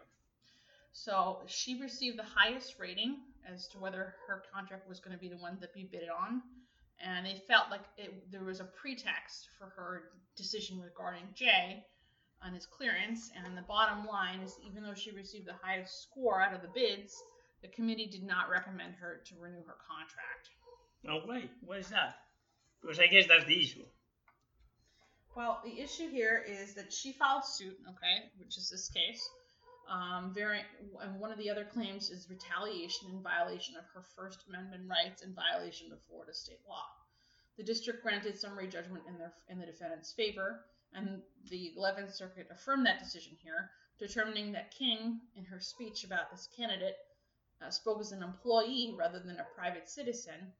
So 0.94 1.42
she 1.48 1.82
received 1.82 2.18
the 2.20 2.24
highest 2.24 2.76
rating 2.80 3.18
as 3.52 3.68
to 3.70 3.80
whether 3.80 4.16
her 4.28 4.44
contract 4.54 4.88
was 4.88 5.00
going 5.00 5.16
to 5.16 5.20
be 5.20 5.28
the 5.28 5.38
one 5.38 5.58
that 5.60 5.74
be 5.74 5.90
bid 5.92 6.08
on, 6.08 6.42
and 7.04 7.26
they 7.26 7.42
felt 7.48 7.70
like 7.72 7.82
it, 7.98 8.32
there 8.32 8.44
was 8.44 8.60
a 8.60 8.66
pretext 8.66 9.50
for 9.58 9.74
her 9.76 10.04
decision 10.38 10.80
regarding 10.80 11.24
Jay 11.34 11.84
on 12.46 12.54
his 12.54 12.66
clearance. 12.66 13.32
And 13.36 13.58
the 13.58 13.64
bottom 13.64 14.06
line 14.06 14.40
is, 14.42 14.56
even 14.70 14.84
though 14.84 14.94
she 14.94 15.12
received 15.12 15.48
the 15.48 15.56
highest 15.62 16.04
score 16.04 16.42
out 16.42 16.54
of 16.54 16.62
the 16.62 16.70
bids, 16.74 17.14
the 17.62 17.68
committee 17.70 18.08
did 18.08 18.24
not 18.24 18.50
recommend 18.50 18.94
her 18.96 19.22
to 19.26 19.36
renew 19.40 19.64
her 19.66 19.78
contract. 19.88 20.50
Oh, 21.08 21.20
no 21.20 21.26
way. 21.26 21.50
What 21.66 21.80
is 21.80 21.90
that? 21.90 22.16
Because 22.82 23.00
I 23.00 23.08
guess 23.08 23.28
that's 23.28 23.46
the 23.46 23.60
issue. 23.60 23.84
Well, 25.36 25.60
the 25.66 25.82
issue 25.82 26.10
here 26.10 26.44
is 26.48 26.76
that 26.76 26.94
she 26.94 27.14
filed 27.14 27.46
suit, 27.46 27.76
okay, 27.90 28.30
which 28.38 28.58
is 28.58 28.70
this 28.70 28.90
case. 28.90 29.28
Um, 29.90 30.34
and 31.02 31.20
one 31.20 31.32
of 31.32 31.38
the 31.38 31.50
other 31.50 31.66
claims 31.66 32.10
is 32.10 32.30
retaliation 32.30 33.10
in 33.12 33.22
violation 33.22 33.76
of 33.76 33.84
her 33.94 34.04
First 34.16 34.46
Amendment 34.48 34.90
rights 34.90 35.22
and 35.22 35.36
violation 35.36 35.92
of 35.92 36.02
Florida 36.04 36.34
state 36.34 36.62
law. 36.68 36.86
The 37.58 37.64
district 37.64 38.02
granted 38.02 38.40
summary 38.40 38.68
judgment 38.68 39.04
in 39.08 39.18
their 39.18 39.34
in 39.50 39.60
the 39.60 39.66
defendant's 39.66 40.14
favor, 40.14 40.66
and 40.94 41.22
the 41.50 41.74
11th 41.78 42.14
Circuit 42.14 42.48
affirmed 42.50 42.86
that 42.86 43.00
decision 43.00 43.38
here, 43.44 43.70
determining 44.00 44.52
that 44.54 44.72
King, 44.72 45.22
in 45.36 45.46
her 45.46 45.60
speech 45.60 46.04
about 46.04 46.32
this 46.32 46.48
candidate, 46.56 46.98
uh, 47.62 47.70
spoke 47.70 48.00
as 48.00 48.12
an 48.12 48.24
employee 48.24 48.96
rather 48.98 49.20
than 49.20 49.40
a 49.40 49.56
private 49.56 49.90
citizen, 49.90 50.54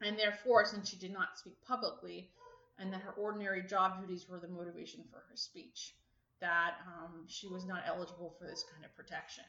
and 0.00 0.18
therefore, 0.18 0.64
since 0.64 0.88
she 0.88 0.96
did 0.96 1.12
not 1.12 1.38
speak 1.38 1.60
publicly, 1.66 2.30
and 2.78 2.92
that 2.92 3.02
her 3.02 3.12
ordinary 3.12 3.62
job 3.62 4.00
duties 4.00 4.28
were 4.28 4.38
the 4.38 4.48
motivation 4.48 5.04
for 5.10 5.18
her 5.18 5.36
speech, 5.36 5.94
that 6.40 6.78
um, 6.86 7.24
she 7.26 7.48
was 7.48 7.66
not 7.66 7.82
eligible 7.86 8.34
for 8.38 8.46
this 8.46 8.64
kind 8.72 8.84
of 8.84 8.94
protection. 8.94 9.44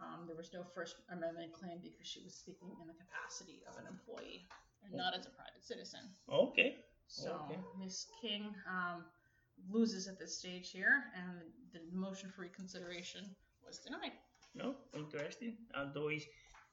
Um, 0.00 0.26
there 0.26 0.36
was 0.36 0.50
no 0.52 0.64
First 0.74 0.96
Amendment 1.10 1.52
claim 1.52 1.78
because 1.82 2.06
she 2.06 2.22
was 2.24 2.34
speaking 2.34 2.68
in 2.80 2.86
the 2.88 2.94
capacity 2.94 3.62
of 3.68 3.78
an 3.78 3.86
employee 3.86 4.46
and 4.84 4.94
not 4.94 5.14
as 5.14 5.26
a 5.26 5.30
private 5.30 5.62
citizen. 5.62 6.00
Okay. 6.30 6.76
So 7.06 7.40
Okay. 7.44 7.60
Ms. 7.78 8.06
King 8.20 8.54
um, 8.68 9.04
loses 9.70 10.08
at 10.08 10.18
this 10.18 10.38
stage 10.38 10.70
here, 10.70 11.04
and 11.14 11.40
the 11.72 11.80
motion 11.96 12.30
for 12.34 12.42
reconsideration 12.42 13.24
was 13.64 13.78
denied. 13.78 14.12
No, 14.54 14.74
interesting. 14.94 15.56
Although 15.76 16.08
it's 16.08 16.26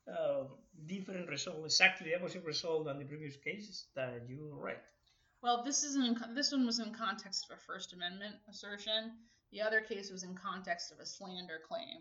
uh, 0.08 0.44
different 0.88 1.30
result, 1.30 1.64
exactly 1.66 2.10
the 2.10 2.16
opposite 2.16 2.44
result 2.44 2.86
than 2.86 3.00
the 3.00 3.06
previous 3.06 3.36
cases 3.38 3.86
that 3.96 4.24
you 4.28 4.52
read. 4.54 4.80
Well, 5.42 5.64
this 5.64 5.84
is 5.84 5.96
in 5.96 6.16
this 6.36 6.52
one 6.52 6.66
was 6.66 6.80
in 6.80 6.94
context 6.94 7.48
of 7.50 7.58
a 7.58 7.60
First 7.60 7.94
Amendment 7.94 8.36
assertion. 8.50 9.12
The 9.52 9.62
other 9.62 9.82
case 9.82 10.12
was 10.12 10.24
in 10.24 10.36
context 10.36 10.92
of 10.92 11.00
a 11.00 11.06
slander 11.06 11.60
claim. 11.68 12.00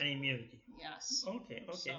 An 0.00 0.06
immunity. 0.08 0.60
Yes. 0.78 1.24
Okay, 1.26 1.64
okay, 1.68 1.72
So 1.74 1.92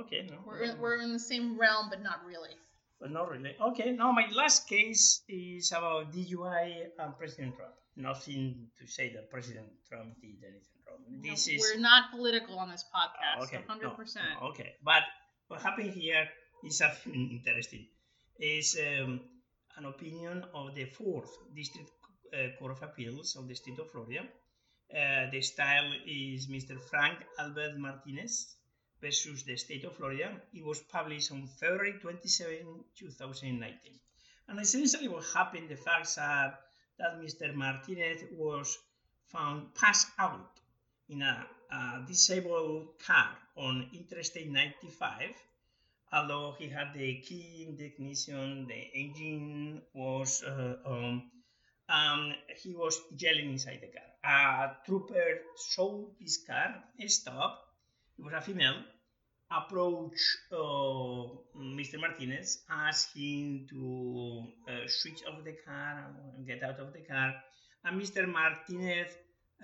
okay. 0.00 0.26
No, 0.30 0.36
we're 0.46 0.62
in, 0.64 0.78
we're 0.78 1.00
in 1.00 1.12
the 1.12 1.18
same 1.18 1.58
realm, 1.58 1.86
but 1.90 2.02
not 2.02 2.24
really. 2.26 2.56
but 3.00 3.10
not 3.10 3.30
really. 3.30 3.54
Okay, 3.60 3.92
now 3.92 4.10
my 4.12 4.26
last 4.34 4.68
case 4.68 5.22
is 5.28 5.70
about 5.72 6.12
DUI 6.12 6.86
and 6.98 7.16
President 7.16 7.54
Trump. 7.56 7.74
Nothing 7.96 8.68
to 8.78 8.86
say 8.86 9.12
that 9.14 9.30
President 9.30 9.66
Trump 9.88 10.14
did 10.20 10.38
anything 10.42 10.78
wrong. 10.86 10.98
No, 11.08 11.30
This 11.30 11.48
is 11.48 11.60
we're 11.60 11.80
not 11.80 12.10
political 12.12 12.58
on 12.58 12.70
this 12.70 12.84
podcast. 12.94 13.44
okay. 13.44 13.60
no, 13.68 13.90
100%. 13.90 14.16
no, 14.40 14.48
okay, 14.48 14.74
but 14.84 15.02
what 15.48 15.60
happened 15.62 15.90
here 15.92 16.26
is 16.64 16.78
something 16.78 17.40
interesting. 17.46 17.86
Is 18.40 18.78
um, 18.78 19.20
an 19.76 19.84
opinion 19.86 20.44
of 20.54 20.74
the 20.74 20.84
fourth 20.84 21.30
district 21.56 21.90
uh, 21.90 21.97
court 22.58 22.72
of 22.72 22.82
appeals 22.82 23.36
of 23.36 23.48
the 23.48 23.54
state 23.54 23.78
of 23.78 23.90
Florida. 23.90 24.20
Uh, 24.90 25.30
the 25.30 25.40
style 25.42 25.92
is 26.06 26.46
Mr. 26.46 26.80
Frank 26.80 27.18
Albert 27.38 27.78
Martinez 27.78 28.54
versus 29.00 29.42
the 29.42 29.56
state 29.56 29.84
of 29.84 29.94
Florida. 29.94 30.30
It 30.54 30.64
was 30.64 30.80
published 30.80 31.30
on 31.30 31.46
February 31.46 31.94
27, 32.00 32.84
2019. 32.96 33.92
And 34.48 34.60
essentially, 34.60 35.08
what 35.08 35.24
happened, 35.34 35.68
the 35.68 35.76
facts 35.76 36.16
are 36.16 36.58
that 36.98 37.20
Mr. 37.20 37.54
Martinez 37.54 38.22
was 38.32 38.78
found 39.28 39.74
passed 39.74 40.08
out 40.18 40.58
in 41.08 41.22
a, 41.22 41.46
a 41.70 42.04
disabled 42.06 42.88
car 43.06 43.36
on 43.56 43.86
Interstate 43.92 44.50
95. 44.50 45.34
Although 46.12 46.54
he 46.58 46.68
had 46.68 46.94
the 46.94 47.16
key 47.16 47.66
in 47.68 47.76
the 47.76 47.84
ignition, 47.84 48.66
the 48.66 48.98
engine 48.98 49.82
was 49.92 50.42
uh, 50.42 50.76
um, 50.86 51.30
he 52.56 52.74
was 52.74 53.00
yelling 53.16 53.52
inside 53.52 53.80
the 53.80 53.88
car. 53.88 54.08
A 54.24 54.76
trooper 54.84 55.40
saw 55.56 56.04
his 56.20 56.38
car, 56.46 56.74
stopped. 57.06 57.62
It 58.18 58.24
was 58.24 58.34
a 58.34 58.40
female. 58.40 58.82
Approached 59.50 60.52
uh, 60.52 61.24
Mr. 61.56 61.98
Martinez, 61.98 62.58
asked 62.70 63.16
him 63.16 63.66
to 63.70 64.44
uh, 64.68 64.86
switch 64.86 65.22
off 65.26 65.42
the 65.42 65.56
car 65.64 66.10
and 66.36 66.46
get 66.46 66.62
out 66.62 66.78
of 66.80 66.92
the 66.92 67.00
car. 67.00 67.34
And 67.84 68.00
Mr. 68.00 68.28
Martinez 68.28 69.08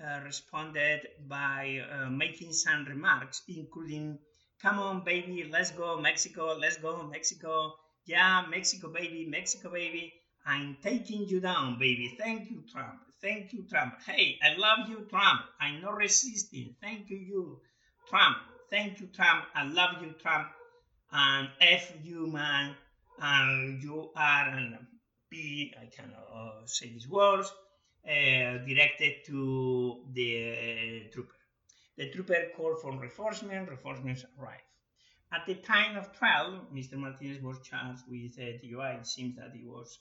uh, 0.03 0.21
responded 0.23 1.07
by 1.27 1.79
uh, 1.91 2.09
making 2.09 2.53
some 2.53 2.85
remarks, 2.85 3.43
including, 3.47 4.17
Come 4.61 4.79
on, 4.79 5.03
baby, 5.03 5.47
let's 5.51 5.71
go, 5.71 5.99
Mexico, 6.01 6.57
let's 6.59 6.77
go, 6.77 7.03
Mexico. 7.03 7.75
Yeah, 8.05 8.45
Mexico, 8.49 8.89
baby, 8.91 9.27
Mexico, 9.29 9.71
baby. 9.71 10.13
I'm 10.45 10.77
taking 10.83 11.27
you 11.27 11.39
down, 11.39 11.79
baby. 11.79 12.15
Thank 12.19 12.51
you, 12.51 12.63
Trump. 12.71 12.99
Thank 13.21 13.51
you, 13.53 13.65
Trump. 13.67 13.95
Hey, 14.05 14.37
I 14.43 14.55
love 14.57 14.87
you, 14.87 15.07
Trump. 15.09 15.41
I'm 15.59 15.81
not 15.81 15.97
resisting. 15.97 16.75
Thank 16.81 17.09
you, 17.09 17.17
you, 17.17 17.59
Trump. 18.07 18.37
Thank 18.69 18.99
you, 18.99 19.07
Trump. 19.07 19.45
I 19.55 19.63
love 19.63 20.01
you, 20.03 20.13
Trump. 20.21 20.47
And 21.11 21.49
F 21.59 21.93
you, 22.03 22.27
man. 22.27 22.75
And 23.19 23.81
you 23.81 24.11
are 24.15 24.49
and 24.49 24.77
B, 25.31 25.73
I 25.81 25.85
cannot 25.87 26.27
uh, 26.31 26.65
say 26.65 26.89
these 26.89 27.09
words, 27.09 27.51
uh, 28.07 28.59
directed 28.67 29.25
to 29.25 30.03
the 30.13 30.51
uh, 30.51 31.11
trooper. 31.11 31.35
The 31.97 32.11
trooper 32.11 32.35
called 32.55 32.81
for 32.81 32.91
reinforcement. 32.91 33.67
Reinforcements 33.67 34.25
arrived. 34.39 34.61
At 35.33 35.45
the 35.47 35.55
time 35.55 35.97
of 35.97 36.13
trial, 36.13 36.67
Mr. 36.73 36.93
Martinez 36.97 37.41
was 37.41 37.59
charged 37.63 38.03
with 38.07 38.37
uh, 38.37 38.59
DUI. 38.63 38.99
It 38.99 39.07
seems 39.07 39.35
that 39.37 39.51
he 39.55 39.65
was 39.65 39.97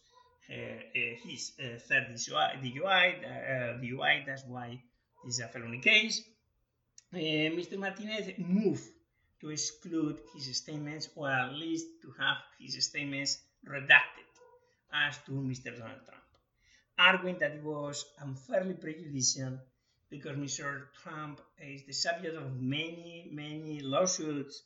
his 0.49 1.53
uh, 1.59 1.79
third 1.79 2.09
DUI, 2.15 2.63
DUI, 2.63 3.81
DUI. 3.83 4.27
That's 4.27 4.45
why 4.47 4.81
this 5.25 5.35
is 5.35 5.41
a 5.41 5.49
felony 5.49 5.79
case. 5.79 6.23
Mr. 7.13 7.79
Martinez 7.79 8.33
moved 8.39 8.89
to 9.41 9.51
exclude 9.51 10.19
his 10.35 10.57
statements, 10.57 11.09
or 11.15 11.31
at 11.31 11.53
least 11.53 11.87
to 12.03 12.13
have 12.19 12.39
his 12.59 12.83
statements 12.85 13.39
redacted 13.67 14.29
as 14.93 15.19
to 15.27 15.33
Mr. 15.33 15.77
Donald 15.79 16.05
Trump, 16.05 16.25
arguing 16.99 17.39
that 17.39 17.53
it 17.53 17.63
was 17.63 18.05
unfairly 18.21 18.75
prejudicial 18.75 19.59
because 20.11 20.37
Mr. 20.37 20.83
Trump 21.03 21.41
is 21.61 21.83
the 21.85 21.93
subject 21.93 22.37
of 22.37 22.61
many, 22.61 23.29
many 23.33 23.81
lawsuits 23.81 24.63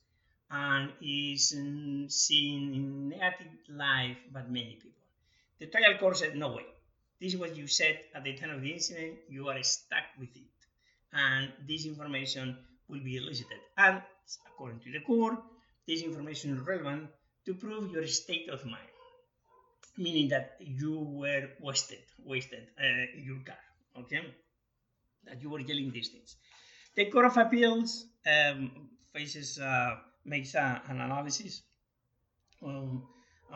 and 0.51 0.93
is 1.01 1.55
mm, 1.57 2.11
seen 2.11 2.75
in 2.75 3.09
negative 3.09 3.59
light 3.69 4.17
by 4.33 4.43
many 4.43 4.79
people. 4.83 4.98
The 5.61 5.67
trial 5.67 5.99
court 5.99 6.17
said, 6.17 6.37
no 6.37 6.49
way. 6.49 6.67
This 7.21 7.35
is 7.35 7.41
what 7.41 7.57
you 7.57 7.67
said 7.67 7.99
at 8.15 8.23
the 8.23 8.35
time 8.35 8.51
of 8.51 8.63
the 8.63 8.71
incident. 8.71 9.19
You 9.29 9.49
are 9.49 9.63
stuck 9.63 10.05
with 10.19 10.31
it. 10.37 10.43
And 11.13 11.51
this 11.67 11.85
information 11.85 12.57
will 12.89 13.01
be 13.01 13.17
elicited. 13.17 13.59
And 13.77 14.03
according 14.47 14.81
to 14.81 14.93
the 14.93 15.01
court, 15.01 15.39
this 15.87 16.03
information 16.03 16.55
is 16.55 16.61
relevant 16.61 17.09
to 17.47 17.55
prove 17.55 17.91
your 17.91 18.07
state 18.07 18.49
of 18.51 18.65
mind, 18.65 18.93
meaning 19.97 20.29
that 20.29 20.57
you 20.61 20.99
were 20.99 21.49
wasted, 21.61 21.99
wasted 22.25 22.69
uh, 22.79 23.17
in 23.17 23.25
your 23.25 23.41
car, 23.45 23.57
okay? 23.99 24.23
That 25.25 25.43
you 25.43 25.51
were 25.51 25.61
yelling 25.61 25.91
these 25.91 26.09
things. 26.09 26.37
The 26.95 27.07
Court 27.07 27.27
of 27.27 27.37
Appeals 27.37 28.07
um, 28.27 28.71
faces, 29.13 29.59
uh, 29.59 29.97
makes 30.25 30.55
a, 30.55 30.83
an 30.89 31.01
analysis 31.01 31.63
um, 32.65 33.03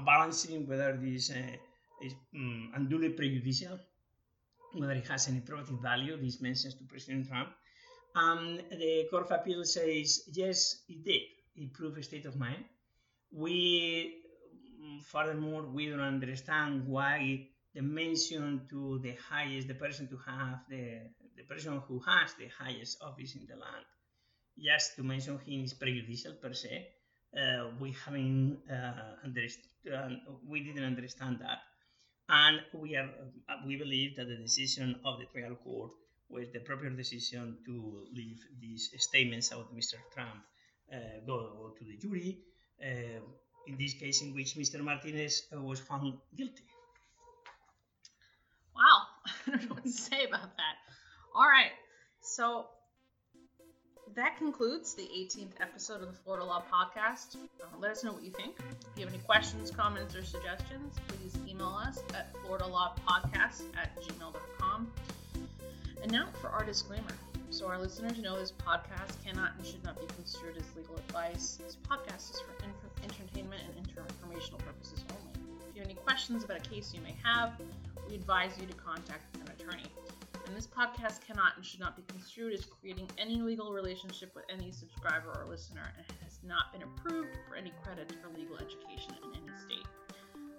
balancing 0.04 0.66
whether 0.66 0.96
this 0.96 1.30
uh, 1.30 1.56
is 2.02 2.14
um, 2.34 2.72
unduly 2.74 3.10
prejudicial, 3.10 3.78
whether 4.74 4.92
it 4.92 5.06
has 5.08 5.28
any 5.28 5.40
probative 5.40 5.80
value, 5.80 6.16
these 6.16 6.40
mentions 6.40 6.74
to 6.74 6.84
President 6.84 7.28
Trump. 7.28 7.48
The 8.14 9.06
Court 9.10 9.24
of 9.24 9.30
Appeal 9.30 9.64
says, 9.64 10.28
yes, 10.32 10.82
it 10.88 11.04
did. 11.04 11.22
It 11.56 11.72
proved 11.72 11.98
a 11.98 12.02
state 12.02 12.26
of 12.26 12.36
mind. 12.36 12.64
We, 13.30 14.14
furthermore, 15.04 15.62
we 15.62 15.88
don't 15.88 16.00
understand 16.00 16.86
why 16.86 17.48
the 17.74 17.82
mention 17.82 18.66
to 18.70 18.98
the 19.02 19.14
highest, 19.30 19.68
the 19.68 19.74
person 19.74 20.08
to 20.08 20.18
have 20.26 20.60
the 20.68 21.10
the 21.36 21.42
person 21.44 21.80
who 21.88 21.98
has 22.00 22.34
the 22.34 22.48
highest 22.48 22.98
office 23.02 23.34
in 23.34 23.46
the 23.46 23.56
land. 23.56 23.84
Just 24.58 24.96
to 24.96 25.02
mention 25.02 25.38
him 25.46 25.64
is 25.64 25.72
prejudicial 25.72 26.34
per 26.34 26.52
se. 26.52 26.88
Uh, 27.34 27.70
we 27.80 27.96
haven't 28.04 28.58
uh, 28.70 29.24
understood, 29.24 29.64
we 30.46 30.60
didn't 30.60 30.84
understand 30.84 31.38
that, 31.40 31.58
and 32.32 32.60
we 32.72 32.96
are 32.96 33.08
we 33.66 33.76
believe 33.76 34.16
that 34.16 34.26
the 34.26 34.36
decision 34.36 34.96
of 35.04 35.18
the 35.20 35.26
trial 35.26 35.54
court 35.62 35.92
was 36.30 36.46
the 36.52 36.60
proper 36.60 36.88
decision 36.88 37.58
to 37.66 38.06
leave 38.14 38.40
these 38.60 38.90
statements 38.96 39.52
of 39.52 39.70
Mr. 39.76 39.96
Trump 40.14 40.40
uh, 40.92 41.20
go 41.26 41.74
to 41.78 41.84
the 41.84 41.96
jury. 41.98 42.38
Uh, 42.82 43.20
in 43.68 43.76
this 43.78 43.94
case, 43.94 44.22
in 44.22 44.34
which 44.34 44.56
Mr. 44.56 44.80
Martinez 44.80 45.46
uh, 45.54 45.60
was 45.60 45.78
found 45.78 46.14
guilty. 46.36 46.64
Wow, 48.74 49.02
I 49.46 49.50
don't 49.50 49.68
know 49.68 49.74
what 49.74 49.84
to 49.84 49.92
say 49.92 50.24
about 50.24 50.56
that. 50.56 50.76
All 51.34 51.46
right, 51.46 51.70
so 52.22 52.66
that 54.14 54.36
concludes 54.36 54.94
the 54.94 55.02
18th 55.02 55.60
episode 55.60 56.02
of 56.02 56.08
the 56.08 56.18
Florida 56.24 56.44
Law 56.44 56.62
Podcast. 56.70 57.36
Uh, 57.36 57.66
let 57.80 57.90
us 57.90 58.04
know 58.04 58.12
what 58.12 58.22
you 58.22 58.30
think. 58.30 58.56
If 58.58 58.98
you 58.98 59.04
have 59.04 59.14
any 59.14 59.22
questions, 59.22 59.70
comments, 59.70 60.14
or 60.14 60.22
suggestions, 60.22 60.96
please 61.08 61.36
email 61.48 61.68
us 61.86 62.02
at 62.14 62.32
floridalawpodcast 62.44 63.62
at 63.76 63.96
gmail.com. 64.02 64.92
And 66.02 66.12
now 66.12 66.28
for 66.40 66.48
our 66.48 66.64
disclaimer. 66.64 67.04
So 67.50 67.66
our 67.66 67.78
listeners 67.78 68.18
know 68.18 68.38
this 68.38 68.52
podcast 68.52 69.22
cannot 69.24 69.52
and 69.56 69.66
should 69.66 69.84
not 69.84 69.98
be 70.00 70.06
construed 70.14 70.56
as 70.56 70.64
legal 70.76 70.96
advice. 70.96 71.58
This 71.62 71.76
podcast 71.88 72.34
is 72.34 72.40
for 72.40 72.52
inf- 72.64 73.04
entertainment 73.04 73.62
and 73.66 73.86
inter- 73.86 74.04
informational 74.08 74.58
purposes 74.60 75.04
only. 75.10 75.58
If 75.68 75.76
you 75.76 75.82
have 75.82 75.90
any 75.90 75.98
questions 76.00 76.44
about 76.44 76.58
a 76.58 76.68
case 76.68 76.92
you 76.94 77.00
may 77.02 77.14
have, 77.22 77.52
we 78.08 78.14
advise 78.16 78.52
you 78.60 78.66
to 78.66 78.74
contact 78.74 79.36
an 79.36 79.48
attorney 79.48 79.84
and 80.52 80.58
this 80.58 80.66
podcast 80.66 81.24
cannot 81.26 81.56
and 81.56 81.64
should 81.64 81.80
not 81.80 81.96
be 81.96 82.02
construed 82.12 82.52
as 82.52 82.66
creating 82.66 83.08
any 83.16 83.40
legal 83.40 83.72
relationship 83.72 84.34
with 84.34 84.44
any 84.52 84.70
subscriber 84.70 85.32
or 85.40 85.48
listener 85.48 85.94
and 85.96 86.04
has 86.22 86.40
not 86.46 86.70
been 86.74 86.82
approved 86.82 87.30
for 87.48 87.56
any 87.56 87.72
credits 87.82 88.14
for 88.20 88.28
legal 88.38 88.56
education 88.56 89.14
in 89.24 89.30
any 89.32 89.58
state. 89.64 89.86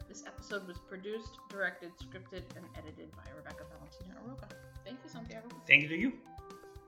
This 0.10 0.24
episode 0.26 0.68
was 0.68 0.80
produced, 0.90 1.38
directed, 1.48 1.92
scripted, 2.00 2.42
and 2.56 2.66
edited 2.76 3.12
by 3.12 3.30
Rebecca 3.38 3.66
Valentina 3.70 4.20
Aroca. 4.26 4.48
Thank 4.84 4.98
you, 5.04 5.12
Santiago. 5.12 5.48
Thank 5.68 5.84
you 5.84 5.90
to 5.90 5.96
you. 5.96 6.14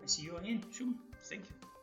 I 0.01 0.07
see 0.07 0.23
you 0.23 0.37
again 0.37 0.63
soon. 0.71 0.95
Thank 1.29 1.43
you. 1.43 1.74